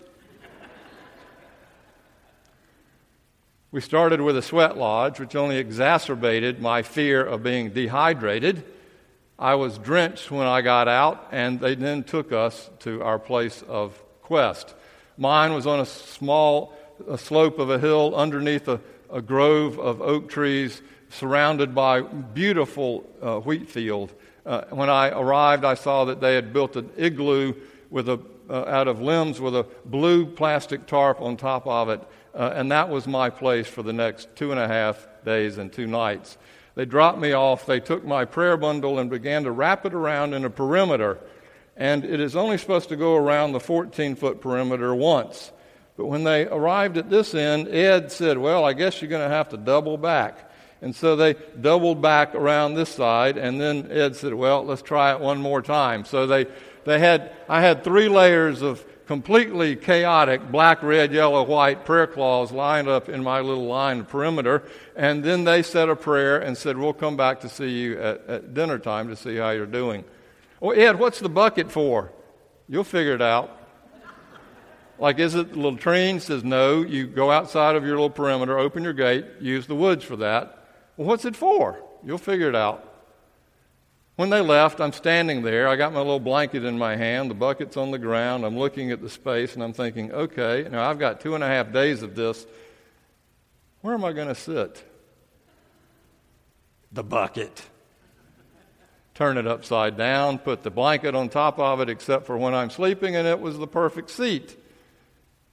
We 3.72 3.82
started 3.82 4.22
with 4.22 4.38
a 4.38 4.44
sweat 4.44 4.78
lodge, 4.78 5.20
which 5.20 5.36
only 5.36 5.58
exacerbated 5.58 6.62
my 6.62 6.84
fear 6.84 7.26
of 7.26 7.42
being 7.42 7.72
dehydrated. 7.72 8.64
I 9.38 9.56
was 9.56 9.78
drenched 9.78 10.32
when 10.32 10.48
I 10.48 10.62
got 10.62 10.88
out, 10.88 11.28
and 11.32 11.60
they 11.60 11.76
then 11.76 12.04
took 12.04 12.32
us 12.32 12.70
to 12.80 13.02
our 13.04 13.20
place 13.20 13.64
of 13.68 14.02
quest. 14.22 14.74
Mine 15.18 15.54
was 15.54 15.68
on 15.68 15.80
a 15.80 15.86
small 15.86 16.74
a 17.10 17.18
slope 17.18 17.60
of 17.60 17.70
a 17.70 17.78
hill 17.78 18.16
underneath 18.16 18.70
a, 18.70 18.80
a, 19.12 19.22
grove 19.22 19.78
of 19.78 20.02
oak 20.02 20.30
trees 20.30 20.82
surrounded 21.10 21.76
by 21.76 22.00
beautiful 22.00 23.06
uh, 23.22 23.38
wheat 23.40 23.70
field. 23.70 24.14
Uh, 24.46 24.62
when 24.70 24.90
I 24.90 25.10
arrived, 25.10 25.66
I 25.66 25.74
saw 25.74 26.06
that 26.06 26.22
they 26.22 26.36
had 26.36 26.54
built 26.54 26.78
an 26.78 26.90
igloo 26.96 27.54
with 27.90 28.08
a, 28.08 28.22
uh, 28.50 28.64
out 28.66 28.88
of 28.88 29.02
limbs 29.02 29.42
with 29.42 29.58
a 29.58 29.66
blue 29.84 30.26
plastic 30.26 30.86
tarp 30.86 31.20
on 31.20 31.36
top 31.36 31.68
of 31.68 31.90
it 31.90 32.02
uh, 32.36 32.52
and 32.54 32.72
that 32.72 32.90
was 32.90 33.08
my 33.08 33.30
place 33.30 33.68
for 33.68 33.82
the 33.82 33.94
next 33.94 34.28
two 34.36 34.52
and 34.52 34.60
a 34.60 34.68
half 34.68 35.08
days 35.24 35.58
and 35.58 35.72
two 35.72 35.88
nights. 35.88 36.38
They 36.76 36.86
dropped 36.86 37.20
me 37.20 37.32
off, 37.32 37.66
they 37.66 37.80
took 37.80 38.06
my 38.06 38.26
prayer 38.26 38.58
bundle 38.58 39.00
and 39.00 39.10
began 39.10 39.44
to 39.44 39.52
wrap 39.52 39.86
it 39.86 39.94
around 39.94 40.34
in 40.34 40.44
a 40.46 40.50
perimeter. 40.50 41.20
And 41.78 42.06
it 42.06 42.20
is 42.20 42.36
only 42.36 42.58
supposed 42.58 42.90
to 42.90 42.96
go 42.96 43.16
around 43.16 43.52
the 43.52 43.60
14 43.60 44.16
foot 44.16 44.42
perimeter 44.42 44.94
once. 44.94 45.52
But 45.98 46.08
when 46.08 46.24
they 46.24 46.46
arrived 46.46 46.98
at 46.98 47.10
this 47.10 47.34
end, 47.34 47.70
Ed 47.70 48.12
said, 48.12 48.38
Well, 48.38 48.66
I 48.66 48.74
guess 48.74 49.02
you're 49.02 49.10
going 49.10 49.28
to 49.28 49.36
have 49.36 49.50
to 49.50 49.58
double 49.58 49.98
back. 49.98 50.52
And 50.82 50.96
so 50.96 51.16
they 51.16 51.36
doubled 51.60 52.02
back 52.02 52.36
around 52.36 52.76
this 52.76 52.90
side, 52.90 53.38
and 53.38 53.60
then 53.60 53.90
Ed 53.90 54.16
said, 54.16 54.34
Well, 54.34 54.66
let's 54.66 54.82
try 54.82 55.14
it 55.14 55.20
one 55.22 55.42
more 55.42 55.62
time. 55.62 56.04
So 56.04 56.28
they, 56.28 56.48
they 56.84 57.00
had, 57.00 57.34
I 57.48 57.62
had 57.62 57.84
three 57.84 58.10
layers 58.10 58.62
of 58.62 58.86
completely 59.06 59.76
chaotic 59.76 60.52
black, 60.52 60.82
red, 60.84 61.12
yellow, 61.12 61.44
white 61.44 61.86
prayer 61.86 62.08
claws 62.08 62.52
lined 62.52 62.88
up 62.88 63.10
in 63.10 63.24
my 63.24 63.40
little 63.40 63.66
line 63.66 64.06
perimeter. 64.06 64.64
And 64.96 65.24
then 65.24 65.44
they 65.44 65.62
said 65.64 65.90
a 65.90 65.96
prayer 65.96 66.38
and 66.40 66.58
said, 66.58 66.78
We'll 66.78 66.94
come 66.94 67.18
back 67.18 67.42
to 67.42 67.50
see 67.50 67.70
you 67.70 68.00
at, 68.00 68.26
at 68.28 68.54
dinner 68.54 68.80
time 68.80 69.08
to 69.10 69.16
see 69.16 69.36
how 69.38 69.52
you're 69.52 69.66
doing. 69.66 70.04
Well, 70.60 70.80
Ed, 70.80 70.98
what's 71.00 71.20
the 71.20 71.30
bucket 71.30 71.72
for? 71.72 72.12
You'll 72.68 72.84
figure 72.84 73.14
it 73.14 73.22
out. 73.22 73.62
Like, 74.98 75.20
is 75.20 75.36
it 75.36 75.54
the 75.54 75.60
latrine? 75.60 76.20
Says, 76.20 76.44
no. 76.44 76.82
You 76.82 77.06
go 77.06 77.30
outside 77.30 77.76
of 77.76 77.84
your 77.84 77.96
little 77.96 78.10
perimeter, 78.10 78.58
open 78.58 78.84
your 78.84 78.94
gate, 78.94 79.26
use 79.42 79.68
the 79.68 79.76
woods 79.76 80.04
for 80.04 80.16
that. 80.18 80.68
Well, 80.96 81.08
what's 81.08 81.26
it 81.26 81.36
for? 81.36 81.84
You'll 82.04 82.18
figure 82.18 82.48
it 82.48 82.56
out. 82.56 82.95
When 84.16 84.30
they 84.30 84.40
left, 84.40 84.80
I'm 84.80 84.94
standing 84.94 85.42
there. 85.42 85.68
I 85.68 85.76
got 85.76 85.92
my 85.92 86.00
little 86.00 86.22
blanket 86.22 86.64
in 86.64 86.78
my 86.78 86.96
hand. 86.96 87.30
The 87.30 87.36
bucket's 87.36 87.76
on 87.76 87.92
the 87.92 87.98
ground. 87.98 88.46
I'm 88.46 88.58
looking 88.58 88.92
at 88.92 89.02
the 89.02 89.10
space 89.10 89.56
and 89.56 89.64
I'm 89.64 89.74
thinking, 89.74 90.12
okay, 90.12 90.68
now 90.72 90.90
I've 90.90 91.00
got 91.00 91.20
two 91.20 91.36
and 91.36 91.44
a 91.44 91.48
half 91.48 91.74
days 91.74 92.02
of 92.02 92.16
this. 92.16 92.46
Where 93.82 93.94
am 93.94 94.06
I 94.06 94.14
going 94.14 94.30
to 94.30 94.36
sit? 94.36 94.84
The 96.94 97.04
bucket. 97.04 97.62
Turn 99.16 99.38
it 99.38 99.48
upside 99.48 99.98
down, 99.98 100.40
put 100.40 100.64
the 100.64 100.72
blanket 100.72 101.14
on 101.14 101.30
top 101.30 101.60
of 101.60 101.82
it, 101.82 101.90
except 101.90 102.26
for 102.26 102.38
when 102.38 102.54
I'm 102.54 102.70
sleeping, 102.70 103.16
and 103.16 103.28
it 103.28 103.40
was 103.40 103.58
the 103.58 103.68
perfect 103.68 104.10
seat. 104.12 104.58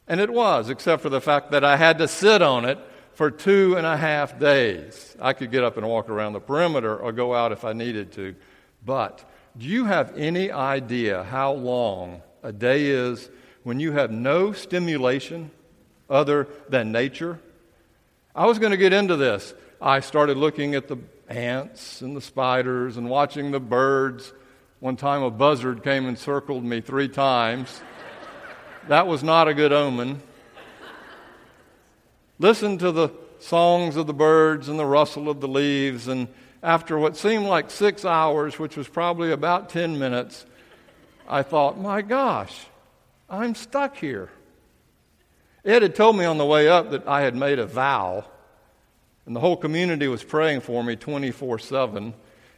And 0.06 0.20
it 0.20 0.32
was, 0.32 0.68
except 0.68 1.02
for 1.02 1.08
the 1.08 1.20
fact 1.20 1.50
that 1.50 1.64
I 1.64 1.76
had 1.76 1.98
to 1.98 2.08
sit 2.08 2.42
on 2.42 2.64
it 2.64 2.78
for 3.14 3.30
two 3.30 3.76
and 3.76 3.86
a 3.86 3.96
half 3.96 4.38
days. 4.38 5.16
I 5.20 5.32
could 5.32 5.50
get 5.50 5.64
up 5.64 5.76
and 5.76 5.86
walk 5.86 6.08
around 6.08 6.32
the 6.32 6.40
perimeter 6.40 6.96
or 6.96 7.12
go 7.12 7.34
out 7.34 7.52
if 7.52 7.64
I 7.64 7.72
needed 7.72 8.12
to. 8.12 8.34
But 8.84 9.24
do 9.56 9.66
you 9.66 9.84
have 9.84 10.16
any 10.16 10.50
idea 10.50 11.24
how 11.24 11.52
long 11.52 12.22
a 12.42 12.52
day 12.52 12.86
is 12.86 13.30
when 13.62 13.80
you 13.80 13.92
have 13.92 14.10
no 14.10 14.52
stimulation 14.52 15.50
other 16.10 16.48
than 16.68 16.90
nature? 16.90 17.38
I 18.34 18.46
was 18.46 18.58
going 18.58 18.72
to 18.72 18.78
get 18.78 18.92
into 18.92 19.16
this. 19.16 19.54
I 19.80 20.00
started 20.00 20.36
looking 20.36 20.74
at 20.74 20.88
the 20.88 20.98
ants 21.28 22.00
and 22.00 22.16
the 22.16 22.20
spiders 22.20 22.96
and 22.96 23.08
watching 23.08 23.50
the 23.50 23.60
birds. 23.60 24.32
One 24.80 24.96
time 24.96 25.22
a 25.22 25.30
buzzard 25.30 25.84
came 25.84 26.06
and 26.06 26.18
circled 26.18 26.64
me 26.64 26.80
three 26.80 27.08
times. 27.08 27.80
that 28.88 29.06
was 29.06 29.22
not 29.22 29.48
a 29.48 29.54
good 29.54 29.72
omen. 29.72 30.22
Listen 32.38 32.78
to 32.78 32.90
the 32.90 33.10
songs 33.38 33.96
of 33.96 34.06
the 34.06 34.14
birds 34.14 34.68
and 34.68 34.78
the 34.78 34.86
rustle 34.86 35.28
of 35.28 35.40
the 35.40 35.48
leaves 35.48 36.08
and 36.08 36.28
after 36.62 36.98
what 36.98 37.16
seemed 37.16 37.46
like 37.46 37.70
six 37.70 38.04
hours, 38.04 38.58
which 38.58 38.76
was 38.76 38.86
probably 38.86 39.32
about 39.32 39.68
10 39.68 39.98
minutes, 39.98 40.46
I 41.28 41.42
thought, 41.42 41.80
my 41.80 42.02
gosh, 42.02 42.66
I'm 43.28 43.54
stuck 43.54 43.96
here. 43.96 44.30
Ed 45.64 45.82
had 45.82 45.94
told 45.94 46.16
me 46.16 46.24
on 46.24 46.38
the 46.38 46.46
way 46.46 46.68
up 46.68 46.90
that 46.90 47.06
I 47.08 47.22
had 47.22 47.34
made 47.34 47.58
a 47.58 47.66
vow, 47.66 48.24
and 49.26 49.34
the 49.34 49.40
whole 49.40 49.56
community 49.56 50.08
was 50.08 50.22
praying 50.22 50.60
for 50.60 50.82
me 50.82 50.96
24 50.96 51.58
7, 51.58 52.14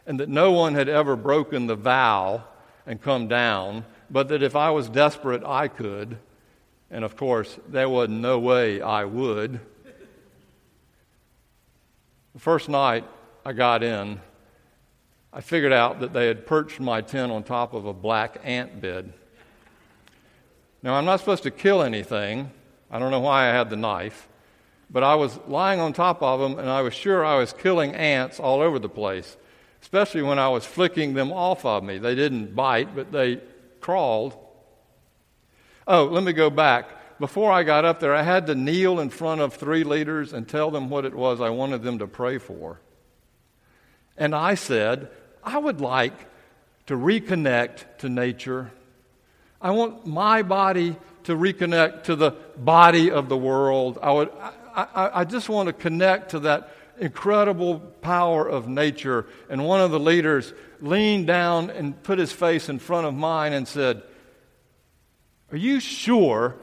and 0.07 0.21
that 0.21 0.29
no 0.29 0.53
one 0.53 0.75
had 0.75 0.89
ever 0.89 1.17
broken 1.17 1.67
the 1.67 1.75
vow 1.75 2.45
and 2.87 3.01
come 3.01 3.29
down, 3.29 3.85
but 4.11 4.29
that 4.29 4.43
if 4.43 4.57
I 4.57 4.71
was 4.71 4.89
desperate, 4.89 5.43
I 5.45 5.69
could. 5.69 6.19
And 6.91 7.05
of 7.05 7.17
course, 7.17 7.59
there 7.69 7.89
was 7.89 8.09
no 8.09 8.39
way 8.39 8.81
I 8.81 9.05
would. 9.05 9.61
The 12.35 12.41
first 12.41 12.69
night 12.69 13.05
I 13.45 13.53
got 13.53 13.83
in, 13.83 14.21
I 15.33 15.41
figured 15.41 15.73
out 15.73 16.01
that 16.01 16.13
they 16.13 16.29
had 16.29 16.47
perched 16.47 16.81
my 16.81 17.01
tent 17.01 17.31
on 17.31 17.43
top 17.43 17.75
of 17.75 17.85
a 17.85 17.93
black 17.93 18.39
ant 18.45 18.81
bed. 18.81 19.13
Now, 20.83 20.95
I'm 20.95 21.05
not 21.05 21.21
supposed 21.21 21.43
to 21.43 21.51
kill 21.51 21.83
anything. 21.83 22.51
I 22.91 22.99
don't 22.99 23.11
know 23.11 23.21
why 23.21 23.51
I 23.51 23.53
had 23.53 23.69
the 23.69 23.77
knife. 23.77 24.29
But 24.91 25.03
I 25.03 25.17
was 25.17 25.39
lying 25.49 25.81
on 25.81 25.93
top 25.93 26.23
of 26.23 26.41
them, 26.41 26.59
and 26.59 26.71
I 26.71 26.83
was 26.83 26.95
sure 26.95 27.25
I 27.25 27.37
was 27.37 27.53
killing 27.53 27.95
ants 27.95 28.39
all 28.39 28.61
over 28.61 28.79
the 28.79 28.89
place, 28.89 29.37
especially 29.83 30.23
when 30.23 30.39
I 30.39 30.49
was 30.49 30.65
flicking 30.65 31.15
them 31.15 31.33
off 31.33 31.65
of 31.65 31.83
me. 31.83 31.99
They 31.99 32.15
didn't 32.15 32.55
bite, 32.55 32.95
but 32.95 33.11
they 33.11 33.41
crawled. 33.81 34.37
Oh, 35.87 36.05
let 36.05 36.23
me 36.23 36.33
go 36.33 36.49
back. 36.49 37.19
Before 37.19 37.51
I 37.51 37.63
got 37.63 37.85
up 37.85 37.99
there, 38.01 38.15
I 38.15 38.23
had 38.23 38.47
to 38.47 38.55
kneel 38.55 39.01
in 39.01 39.11
front 39.11 39.41
of 39.41 39.55
three 39.55 39.85
leaders 39.85 40.33
and 40.33 40.49
tell 40.49 40.71
them 40.71 40.89
what 40.89 41.05
it 41.05 41.15
was 41.15 41.41
I 41.41 41.51
wanted 41.51 41.83
them 41.83 41.99
to 41.99 42.07
pray 42.07 42.39
for. 42.39 42.81
And 44.16 44.35
I 44.35 44.54
said, 44.54 45.09
I 45.42 45.59
would 45.59 45.80
like 45.80 46.14
to 46.87 46.94
reconnect 46.94 47.99
to 47.99 48.09
nature. 48.09 48.71
I 49.61 49.71
want 49.71 50.06
my 50.06 50.42
body 50.42 50.97
to 51.25 51.35
reconnect 51.35 52.04
to 52.04 52.16
the 52.16 52.33
body 52.56 53.11
of 53.11 53.28
the 53.28 53.37
world. 53.37 53.99
I, 54.02 54.12
would, 54.12 54.30
I, 54.75 54.87
I, 54.94 55.21
I 55.21 55.25
just 55.25 55.49
want 55.49 55.68
to 55.68 55.73
connect 55.73 56.30
to 56.33 56.40
that 56.40 56.71
incredible 56.99 57.80
power 58.02 58.47
of 58.47 58.68
nature. 58.68 59.26
And 59.49 59.64
one 59.64 59.80
of 59.80 59.90
the 59.90 60.00
leaders 60.00 60.52
leaned 60.80 61.26
down 61.26 61.71
and 61.71 62.00
put 62.02 62.18
his 62.18 62.33
face 62.33 62.68
in 62.68 62.78
front 62.78 63.06
of 63.06 63.14
mine 63.14 63.52
and 63.52 63.66
said, 63.66 64.02
Are 65.50 65.56
you 65.56 65.80
sure 65.80 66.56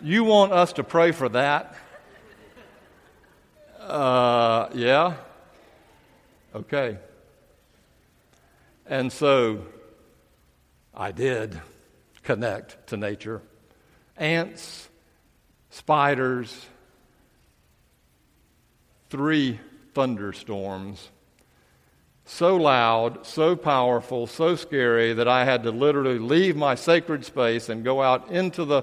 you 0.00 0.24
want 0.24 0.52
us 0.52 0.72
to 0.74 0.84
pray 0.84 1.12
for 1.12 1.28
that? 1.30 1.76
Uh, 3.80 4.68
yeah. 4.74 5.14
Okay. 6.54 6.98
And 8.86 9.12
so 9.12 9.66
I 10.94 11.12
did 11.12 11.60
connect 12.22 12.88
to 12.88 12.96
nature. 12.96 13.42
Ants, 14.16 14.88
spiders, 15.70 16.66
three 19.10 19.60
thunderstorms. 19.94 21.10
So 22.24 22.56
loud, 22.56 23.26
so 23.26 23.56
powerful, 23.56 24.26
so 24.26 24.54
scary 24.54 25.14
that 25.14 25.28
I 25.28 25.44
had 25.44 25.62
to 25.62 25.70
literally 25.70 26.18
leave 26.18 26.56
my 26.56 26.74
sacred 26.74 27.24
space 27.24 27.68
and 27.68 27.84
go 27.84 28.02
out 28.02 28.30
into 28.30 28.64
the 28.64 28.82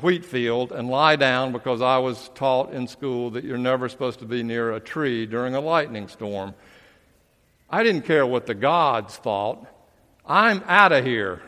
wheat 0.00 0.24
field 0.24 0.72
and 0.72 0.88
lie 0.88 1.16
down 1.16 1.52
because 1.52 1.82
I 1.82 1.98
was 1.98 2.30
taught 2.34 2.72
in 2.72 2.88
school 2.88 3.30
that 3.30 3.44
you're 3.44 3.58
never 3.58 3.88
supposed 3.88 4.20
to 4.20 4.24
be 4.24 4.42
near 4.42 4.72
a 4.72 4.80
tree 4.80 5.26
during 5.26 5.54
a 5.54 5.60
lightning 5.60 6.08
storm. 6.08 6.54
I 7.70 7.82
didn't 7.82 8.02
care 8.02 8.26
what 8.26 8.46
the 8.46 8.54
gods 8.54 9.16
thought. 9.16 9.66
I'm 10.26 10.62
out 10.66 10.92
of 10.92 11.04
here. 11.04 11.42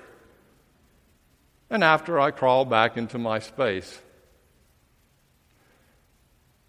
And 1.71 1.83
after 1.83 2.21
I 2.21 2.31
crawled 2.31 2.71
back 2.71 2.97
into 2.97 3.19
my 3.19 3.39
space. 3.39 4.01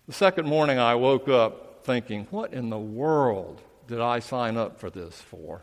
The 0.07 0.13
second 0.13 0.47
morning 0.47 0.79
I 0.79 0.95
woke 0.95 1.27
up 1.27 1.83
thinking, 1.83 2.27
what 2.31 2.53
in 2.53 2.69
the 2.69 2.79
world 2.79 3.61
did 3.87 3.99
I 3.99 4.19
sign 4.19 4.57
up 4.57 4.79
for 4.79 4.89
this 4.89 5.19
for? 5.21 5.61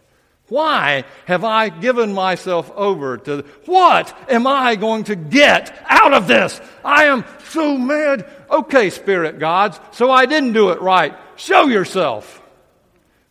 Why 0.49 1.04
have 1.25 1.43
I 1.43 1.71
given 1.71 2.13
myself 2.13 2.71
over 2.75 3.17
to 3.17 3.47
what 3.65 4.15
am 4.30 4.47
I 4.47 4.76
going 4.76 5.04
to 5.04 5.17
get 5.17 5.75
out 5.89 6.13
of 6.13 6.28
this? 6.28 6.61
I 6.85 7.04
am 7.04 7.25
so 7.49 7.78
mad. 7.78 8.28
Okay, 8.50 8.91
spirit 8.91 9.39
gods, 9.39 9.80
so 9.93 10.11
I 10.11 10.26
didn't 10.26 10.52
do 10.52 10.69
it 10.69 10.82
right. 10.82 11.17
Show 11.37 11.67
yourself 11.67 12.43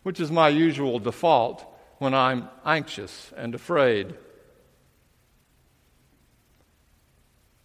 which 0.04 0.20
is 0.20 0.30
my 0.30 0.48
usual 0.48 1.00
default 1.00 1.66
when 1.98 2.14
I'm 2.14 2.48
anxious 2.64 3.32
and 3.36 3.54
afraid. 3.54 4.14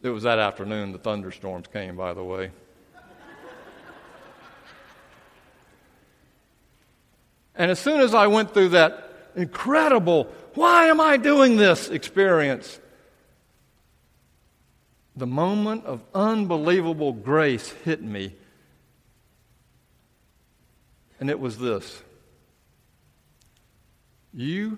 It 0.01 0.09
was 0.09 0.23
that 0.23 0.39
afternoon 0.39 0.93
the 0.93 0.97
thunderstorms 0.97 1.67
came, 1.67 1.95
by 1.95 2.13
the 2.13 2.23
way. 2.23 2.51
and 7.55 7.69
as 7.69 7.77
soon 7.77 7.99
as 7.99 8.13
I 8.15 8.27
went 8.27 8.53
through 8.53 8.69
that 8.69 9.31
incredible, 9.35 10.23
why 10.53 10.85
am 10.85 11.01
I 11.01 11.17
doing 11.17 11.57
this 11.57 11.89
experience, 11.89 12.79
the 15.17 15.27
moment 15.27 15.83
of 15.85 16.01
unbelievable 16.15 17.11
grace 17.11 17.69
hit 17.83 18.01
me. 18.01 18.33
And 21.19 21.29
it 21.29 21.37
was 21.37 21.57
this 21.57 22.01
you 24.33 24.77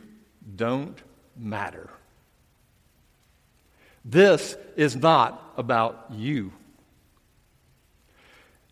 don't 0.55 0.97
matter. 1.37 1.89
This 4.03 4.55
is 4.75 4.95
not 4.95 5.53
about 5.57 6.07
you. 6.11 6.51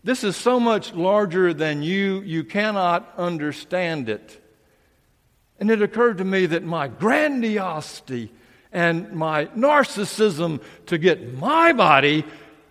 This 0.04 0.24
is 0.24 0.36
so 0.36 0.60
much 0.60 0.94
larger 0.94 1.54
than 1.54 1.84
you, 1.84 2.22
you 2.22 2.44
cannot 2.44 3.13
understand 3.18 4.10
it. 4.10 4.42
And 5.60 5.70
it 5.70 5.82
occurred 5.82 6.20
to 6.20 6.24
me 6.24 6.46
that 6.48 6.63
my 6.63 6.88
grandiosity 6.88 8.32
and 8.72 9.12
my 9.12 9.46
narcissism 9.48 10.63
to 10.86 10.98
get 10.98 11.34
my 11.34 11.74
body 11.74 12.24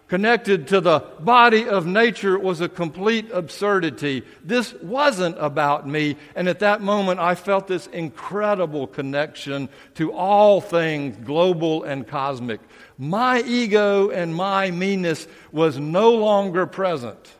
connected 0.08 0.66
to 0.68 0.80
the 0.80 1.00
body 1.20 1.68
of 1.68 1.86
nature 1.86 2.38
was 2.38 2.60
a 2.60 2.68
complete 2.68 3.30
absurdity. 3.32 4.24
This 4.42 4.74
wasn't 4.74 5.36
about 5.38 5.86
me. 5.86 6.16
And 6.34 6.48
at 6.48 6.60
that 6.60 6.80
moment, 6.80 7.20
I 7.20 7.34
felt 7.34 7.66
this 7.66 7.86
incredible 7.88 8.86
connection 8.86 9.68
to 9.94 10.12
all 10.12 10.60
things 10.60 11.16
global 11.24 11.84
and 11.84 12.06
cosmic. 12.06 12.60
My 12.96 13.42
ego 13.42 14.10
and 14.10 14.34
my 14.34 14.70
meanness 14.70 15.28
was 15.52 15.78
no 15.78 16.12
longer 16.12 16.66
present 16.66 17.34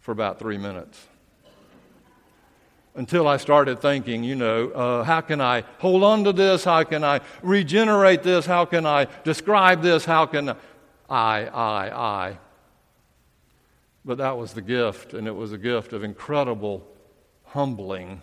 for 0.00 0.12
about 0.12 0.38
three 0.38 0.58
minutes 0.58 1.06
until 2.94 3.28
I 3.28 3.36
started 3.36 3.80
thinking, 3.80 4.24
you 4.24 4.34
know, 4.34 4.70
uh, 4.70 5.04
how 5.04 5.20
can 5.20 5.40
I 5.40 5.64
hold 5.78 6.02
on 6.02 6.24
to 6.24 6.32
this? 6.32 6.64
How 6.64 6.82
can 6.84 7.04
I 7.04 7.20
regenerate 7.42 8.22
this? 8.22 8.46
How 8.46 8.64
can 8.64 8.84
I 8.84 9.06
describe 9.24 9.82
this? 9.82 10.04
How 10.04 10.26
can 10.26 10.50
I, 11.08 11.46
I, 11.46 11.90
I. 11.90 12.38
But 14.04 14.18
that 14.18 14.36
was 14.36 14.54
the 14.54 14.62
gift, 14.62 15.14
and 15.14 15.28
it 15.28 15.34
was 15.34 15.52
a 15.52 15.58
gift 15.58 15.92
of 15.92 16.02
incredible 16.02 16.86
humbling. 17.44 18.22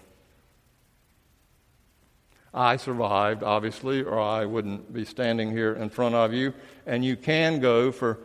I 2.53 2.77
survived, 2.77 3.43
obviously, 3.43 4.01
or 4.01 4.19
I 4.19 4.45
wouldn't 4.45 4.91
be 4.91 5.06
standing 5.06 5.51
here 5.51 5.73
in 5.73 5.89
front 5.89 6.15
of 6.15 6.34
you. 6.34 6.53
And 6.86 7.06
you 7.06 7.15
can 7.15 7.60
go 7.60 7.91
for 7.91 8.19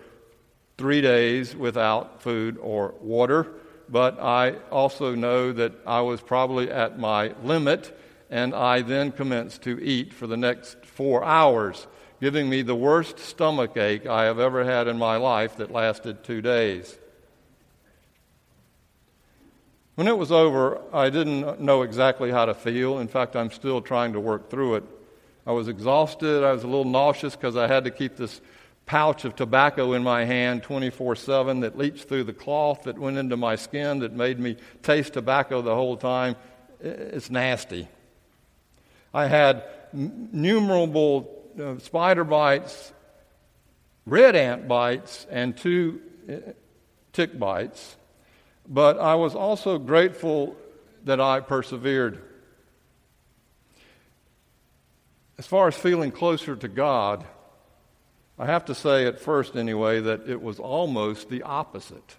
three 0.79 1.01
days 1.01 1.55
without 1.55 2.23
food 2.23 2.57
or 2.59 2.95
water 3.01 3.53
but 3.93 4.19
I 4.19 4.55
also 4.71 5.15
know 5.15 5.53
that 5.53 5.75
I 5.87 6.01
was 6.01 6.23
probably 6.23 6.71
at 6.71 6.99
my 6.99 7.35
limit, 7.45 7.95
and 8.31 8.55
I 8.55 8.81
then 8.81 9.13
commenced 9.13 9.61
to 9.63 9.79
eat 9.85 10.15
for 10.15 10.27
the 10.27 10.37
next 10.39 10.87
four 10.87 11.23
hours, 11.23 11.87
giving 12.19 12.49
me 12.49 12.63
the 12.63 12.75
worst 12.75 13.19
stomach 13.19 13.77
ache 13.77 14.07
I 14.07 14.25
have 14.25 14.39
ever 14.39 14.65
had 14.65 14.89
in 14.89 14.97
my 14.97 15.19
life 15.19 15.59
that 15.59 15.71
lasted 15.71 16.25
two 16.25 16.41
days. 16.41 16.97
When 19.95 20.09
it 20.09 20.17
was 20.17 20.33
over, 20.33 20.81
I 20.91 21.11
didn't 21.11 21.61
know 21.61 21.83
exactly 21.83 22.31
how 22.31 22.47
to 22.47 22.55
feel. 22.55 22.99
In 22.99 23.09
fact, 23.09 23.37
I'm 23.37 23.51
still 23.51 23.83
trying 23.83 24.15
to 24.15 24.21
work 24.21 24.49
through 24.49 24.77
it. 24.77 24.85
I 25.47 25.53
was 25.53 25.69
exhausted. 25.69 26.43
I 26.43 26.53
was 26.53 26.65
a 26.65 26.67
little 26.67 26.87
nauseous 26.87 27.37
because 27.37 27.57
I 27.57 27.67
had 27.67 27.85
to 27.85 27.91
keep 27.91 28.17
this 28.17 28.41
pouch 28.93 29.25
of 29.25 29.35
tobacco 29.35 29.95
in 29.95 30.03
my 30.03 30.23
hand 30.27 30.63
24 30.63 31.17
7 31.17 31.61
that 31.61 31.79
leached 31.79 32.11
through 32.11 32.25
the 32.25 32.33
cloth 32.35 32.83
that 32.83 32.99
went 32.99 33.17
into 33.17 33.39
my 33.39 33.57
skin 33.57 34.01
that 34.01 34.13
made 34.13 34.39
me 34.39 34.55
taste 34.83 35.15
tobacco 35.15 35.63
the 35.63 35.75
whole 35.75 35.97
time. 35.97 36.37
It's 36.79 37.31
nasty. 37.31 37.89
I 39.15 39.29
had 39.29 39.65
innumerable 39.95 41.43
uh, 41.59 41.79
spider 41.79 42.23
bites, 42.23 42.93
red 44.05 44.37
ant 44.37 44.69
bites, 44.69 45.27
and 45.31 45.57
two 45.57 46.03
uh, 46.31 46.53
tick 47.15 47.39
bites. 47.39 47.97
But 48.69 48.99
I 48.99 49.15
was 49.15 49.35
also 49.35 49.79
grateful 49.79 50.55
that 51.05 51.19
I 51.19 51.41
persevered. 51.41 52.23
As 55.39 55.47
far 55.47 55.69
as 55.69 55.75
feeling 55.75 56.11
closer 56.11 56.55
to 56.55 56.69
God, 56.69 57.25
I 58.43 58.47
have 58.47 58.65
to 58.65 58.75
say, 58.75 59.07
at 59.07 59.21
first 59.21 59.55
anyway, 59.55 60.01
that 60.01 60.29
it 60.29 60.43
was 60.43 60.59
almost 60.59 61.29
the 61.29 61.45
opposite. 61.45 62.17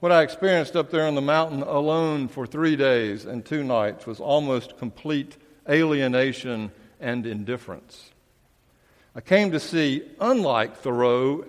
What 0.00 0.10
I 0.10 0.22
experienced 0.22 0.74
up 0.74 0.90
there 0.90 1.06
on 1.06 1.14
the 1.14 1.20
mountain 1.20 1.62
alone 1.62 2.26
for 2.26 2.48
three 2.48 2.74
days 2.74 3.26
and 3.26 3.44
two 3.44 3.62
nights 3.62 4.08
was 4.08 4.18
almost 4.18 4.76
complete 4.76 5.36
alienation 5.68 6.72
and 6.98 7.26
indifference. 7.26 8.10
I 9.14 9.20
came 9.20 9.52
to 9.52 9.60
see, 9.60 10.02
unlike 10.18 10.78
Thoreau, 10.78 11.44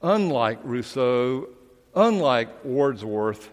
unlike 0.00 0.60
Rousseau, 0.62 1.48
unlike 1.92 2.64
Wordsworth, 2.64 3.50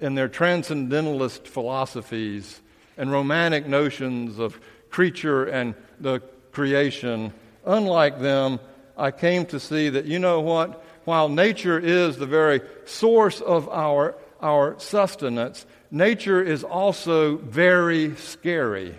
in 0.00 0.14
their 0.14 0.28
transcendentalist 0.28 1.46
philosophies 1.46 2.62
and 2.96 3.12
romantic 3.12 3.66
notions 3.66 4.38
of 4.38 4.58
creature 4.88 5.44
and 5.44 5.74
the 6.00 6.20
creation, 6.52 7.34
unlike 7.64 8.20
them, 8.20 8.60
I 8.96 9.10
came 9.10 9.46
to 9.46 9.60
see 9.60 9.88
that, 9.90 10.04
you 10.04 10.18
know 10.18 10.40
what? 10.40 10.84
While 11.04 11.28
nature 11.28 11.78
is 11.78 12.16
the 12.16 12.26
very 12.26 12.60
source 12.84 13.40
of 13.40 13.68
our, 13.68 14.14
our 14.40 14.78
sustenance, 14.78 15.66
nature 15.90 16.42
is 16.42 16.62
also 16.62 17.36
very 17.36 18.14
scary. 18.16 18.94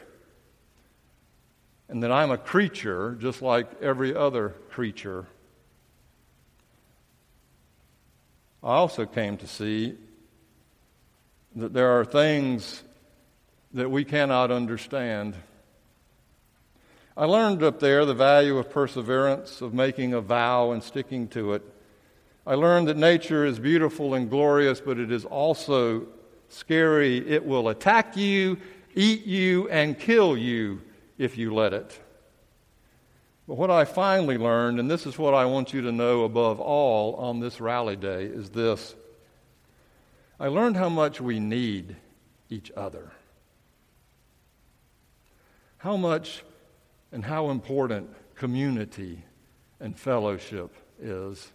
And 1.88 2.04
that 2.04 2.12
I'm 2.12 2.32
a 2.32 2.38
creature 2.38 3.16
just 3.20 3.42
like 3.42 3.82
every 3.82 4.16
other 4.16 4.50
creature. 4.72 5.28
I 8.64 8.76
also 8.76 9.06
came 9.06 9.38
to 9.38 9.48
see 9.48 9.96
that 11.56 11.74
there 11.74 12.00
are 12.00 12.06
things 12.06 12.82
that 13.74 13.90
we 13.90 14.06
cannot 14.06 14.52
understand. 14.52 15.36
I 17.16 17.26
learned 17.26 17.62
up 17.62 17.80
there 17.80 18.06
the 18.06 18.16
value 18.16 18.58
of 18.58 18.72
perseverance, 18.72 19.62
of 19.62 19.74
making 19.74 20.14
a 20.14 20.22
vow 20.22 20.72
and 20.72 20.82
sticking 20.82 21.28
to 21.30 21.54
it. 21.54 21.62
I 22.46 22.56
learned 22.56 22.88
that 22.88 22.98
nature 22.98 23.46
is 23.46 23.60
beautiful 23.60 24.16
and 24.16 24.30
glorious, 24.30 24.82
but 24.82 24.98
it 24.98 25.12
is 25.12 25.24
also 25.24 26.08
scary. 26.50 27.18
It 27.30 27.46
will 27.46 27.70
attack 27.70 28.18
you, 28.18 28.58
eat 28.96 29.26
you, 29.26 29.70
and 29.70 29.98
kill 29.98 30.36
you 30.36 30.82
if 31.20 31.38
you 31.38 31.54
let 31.54 31.74
it. 31.74 32.00
But 33.48 33.56
what 33.56 33.70
I 33.70 33.86
finally 33.86 34.38
learned, 34.38 34.80
and 34.80 34.90
this 34.90 35.06
is 35.06 35.18
what 35.18 35.36
I 35.36 35.46
want 35.46 35.72
you 35.72 35.82
to 35.84 35.92
know 35.92 36.24
above 36.24 36.60
all 36.60 37.16
on 37.16 37.40
this 37.40 37.62
rally 37.62 37.96
day, 37.96 38.24
is 38.24 38.50
this 38.50 38.96
I 40.40 40.48
learned 40.48 40.78
how 40.78 40.90
much 40.90 41.22
we 41.22 41.40
need 41.40 41.96
each 42.50 42.72
other. 42.76 43.12
How 45.78 45.96
much 45.96 46.44
and 47.14 47.24
how 47.24 47.50
important 47.50 48.10
community 48.36 49.24
and 49.80 49.98
fellowship 49.98 50.76
is. 51.00 51.50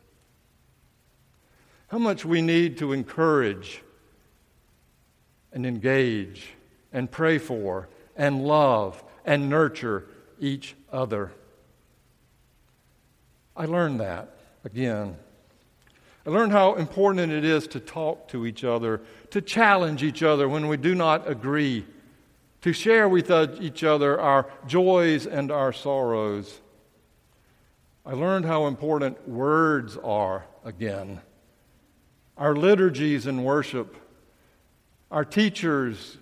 How 1.89 1.99
much 1.99 2.25
we 2.25 2.41
need 2.41 2.79
to 2.79 2.93
encourage 2.93 3.83
and 5.53 5.67
engage 5.67 6.49
and 6.93 7.11
pray 7.11 7.39
for 7.39 7.89
and 8.17 8.45
love 8.45 9.03
and 9.25 9.49
nurture 9.49 10.07
each 10.41 10.75
other. 10.93 11.33
I 13.57 13.67
learned 13.67 14.01
that 14.01 14.37
again. 14.65 15.17
I 16.27 16.31
learned 16.31 16.53
how 16.53 16.75
important 16.75 17.33
it 17.33 17.45
is 17.45 17.67
to 17.69 17.81
talk 17.81 18.29
to 18.29 18.47
each 18.47 18.63
other, 18.65 19.01
to 19.31 19.41
challenge 19.41 20.03
each 20.03 20.23
other 20.23 20.49
when 20.49 20.69
we 20.69 20.77
do 20.77 20.95
not 20.95 21.29
agree, 21.29 21.87
to 22.69 22.75
share 22.75 23.09
with 23.09 23.31
each 23.63 23.83
other 23.83 24.21
our 24.21 24.47
joys 24.67 25.27
and 25.27 25.51
our 25.51 25.73
sorrows. 25.73 26.61
I 28.05 28.13
learned 28.13 28.45
how 28.45 28.67
important 28.67 29.27
words 29.27 29.97
are 29.97 30.45
again. 30.67 31.23
Our 32.37 32.55
liturgies 32.55 33.25
and 33.27 33.43
worship, 33.43 33.97
our 35.11 35.25
teachers' 35.25 36.19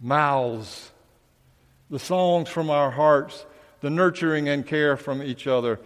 mouths, 0.00 0.90
the 1.90 1.98
songs 1.98 2.48
from 2.48 2.70
our 2.70 2.90
hearts, 2.90 3.44
the 3.82 3.90
nurturing 3.90 4.48
and 4.48 4.66
care 4.66 4.96
from 4.96 5.22
each 5.22 5.46
other. 5.46 5.80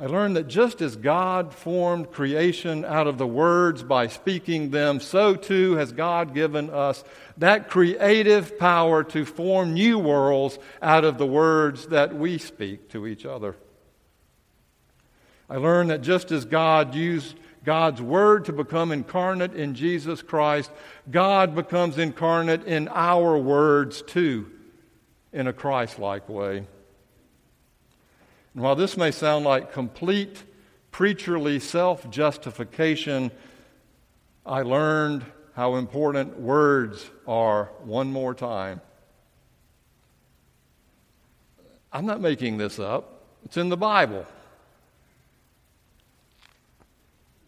I 0.00 0.06
learned 0.06 0.36
that 0.36 0.48
just 0.48 0.80
as 0.80 0.96
God 0.96 1.52
formed 1.52 2.10
creation 2.10 2.86
out 2.86 3.06
of 3.06 3.18
the 3.18 3.26
words 3.26 3.82
by 3.82 4.06
speaking 4.06 4.70
them, 4.70 4.98
so 4.98 5.36
too 5.36 5.76
has 5.76 5.92
God 5.92 6.32
given 6.32 6.70
us 6.70 7.04
that 7.36 7.68
creative 7.68 8.58
power 8.58 9.04
to 9.04 9.26
form 9.26 9.74
new 9.74 9.98
worlds 9.98 10.58
out 10.80 11.04
of 11.04 11.18
the 11.18 11.26
words 11.26 11.88
that 11.88 12.16
we 12.16 12.38
speak 12.38 12.88
to 12.92 13.06
each 13.06 13.26
other. 13.26 13.56
I 15.50 15.56
learned 15.56 15.90
that 15.90 16.00
just 16.00 16.32
as 16.32 16.46
God 16.46 16.94
used 16.94 17.36
God's 17.62 18.00
Word 18.00 18.46
to 18.46 18.54
become 18.54 18.92
incarnate 18.92 19.52
in 19.52 19.74
Jesus 19.74 20.22
Christ, 20.22 20.70
God 21.10 21.54
becomes 21.54 21.98
incarnate 21.98 22.64
in 22.64 22.88
our 22.88 23.36
words 23.36 24.00
too, 24.00 24.50
in 25.30 25.46
a 25.46 25.52
Christ 25.52 25.98
like 25.98 26.26
way. 26.26 26.66
And 28.54 28.62
while 28.62 28.74
this 28.74 28.96
may 28.96 29.10
sound 29.10 29.44
like 29.44 29.72
complete 29.72 30.42
preacherly 30.92 31.60
self 31.60 32.08
justification, 32.10 33.30
I 34.44 34.62
learned 34.62 35.24
how 35.54 35.76
important 35.76 36.38
words 36.38 37.10
are 37.26 37.66
one 37.84 38.10
more 38.10 38.34
time. 38.34 38.80
I'm 41.92 42.06
not 42.06 42.20
making 42.20 42.58
this 42.58 42.78
up, 42.78 43.24
it's 43.44 43.56
in 43.56 43.68
the 43.68 43.76
Bible. 43.76 44.26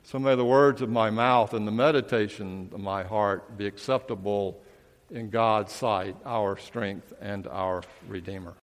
So 0.05 0.19
may 0.19 0.35
the 0.35 0.45
words 0.45 0.83
of 0.83 0.91
my 0.91 1.09
mouth 1.09 1.55
and 1.55 1.67
the 1.67 1.73
meditation 1.73 2.69
of 2.75 2.81
my 2.81 3.03
heart 3.03 3.57
be 3.57 3.67
acceptable 3.67 4.61
in 5.11 5.31
God's 5.31 5.73
sight, 5.73 6.17
our 6.27 6.59
strength 6.59 7.15
and 7.21 7.47
our 7.47 7.83
Redeemer. 8.09 8.55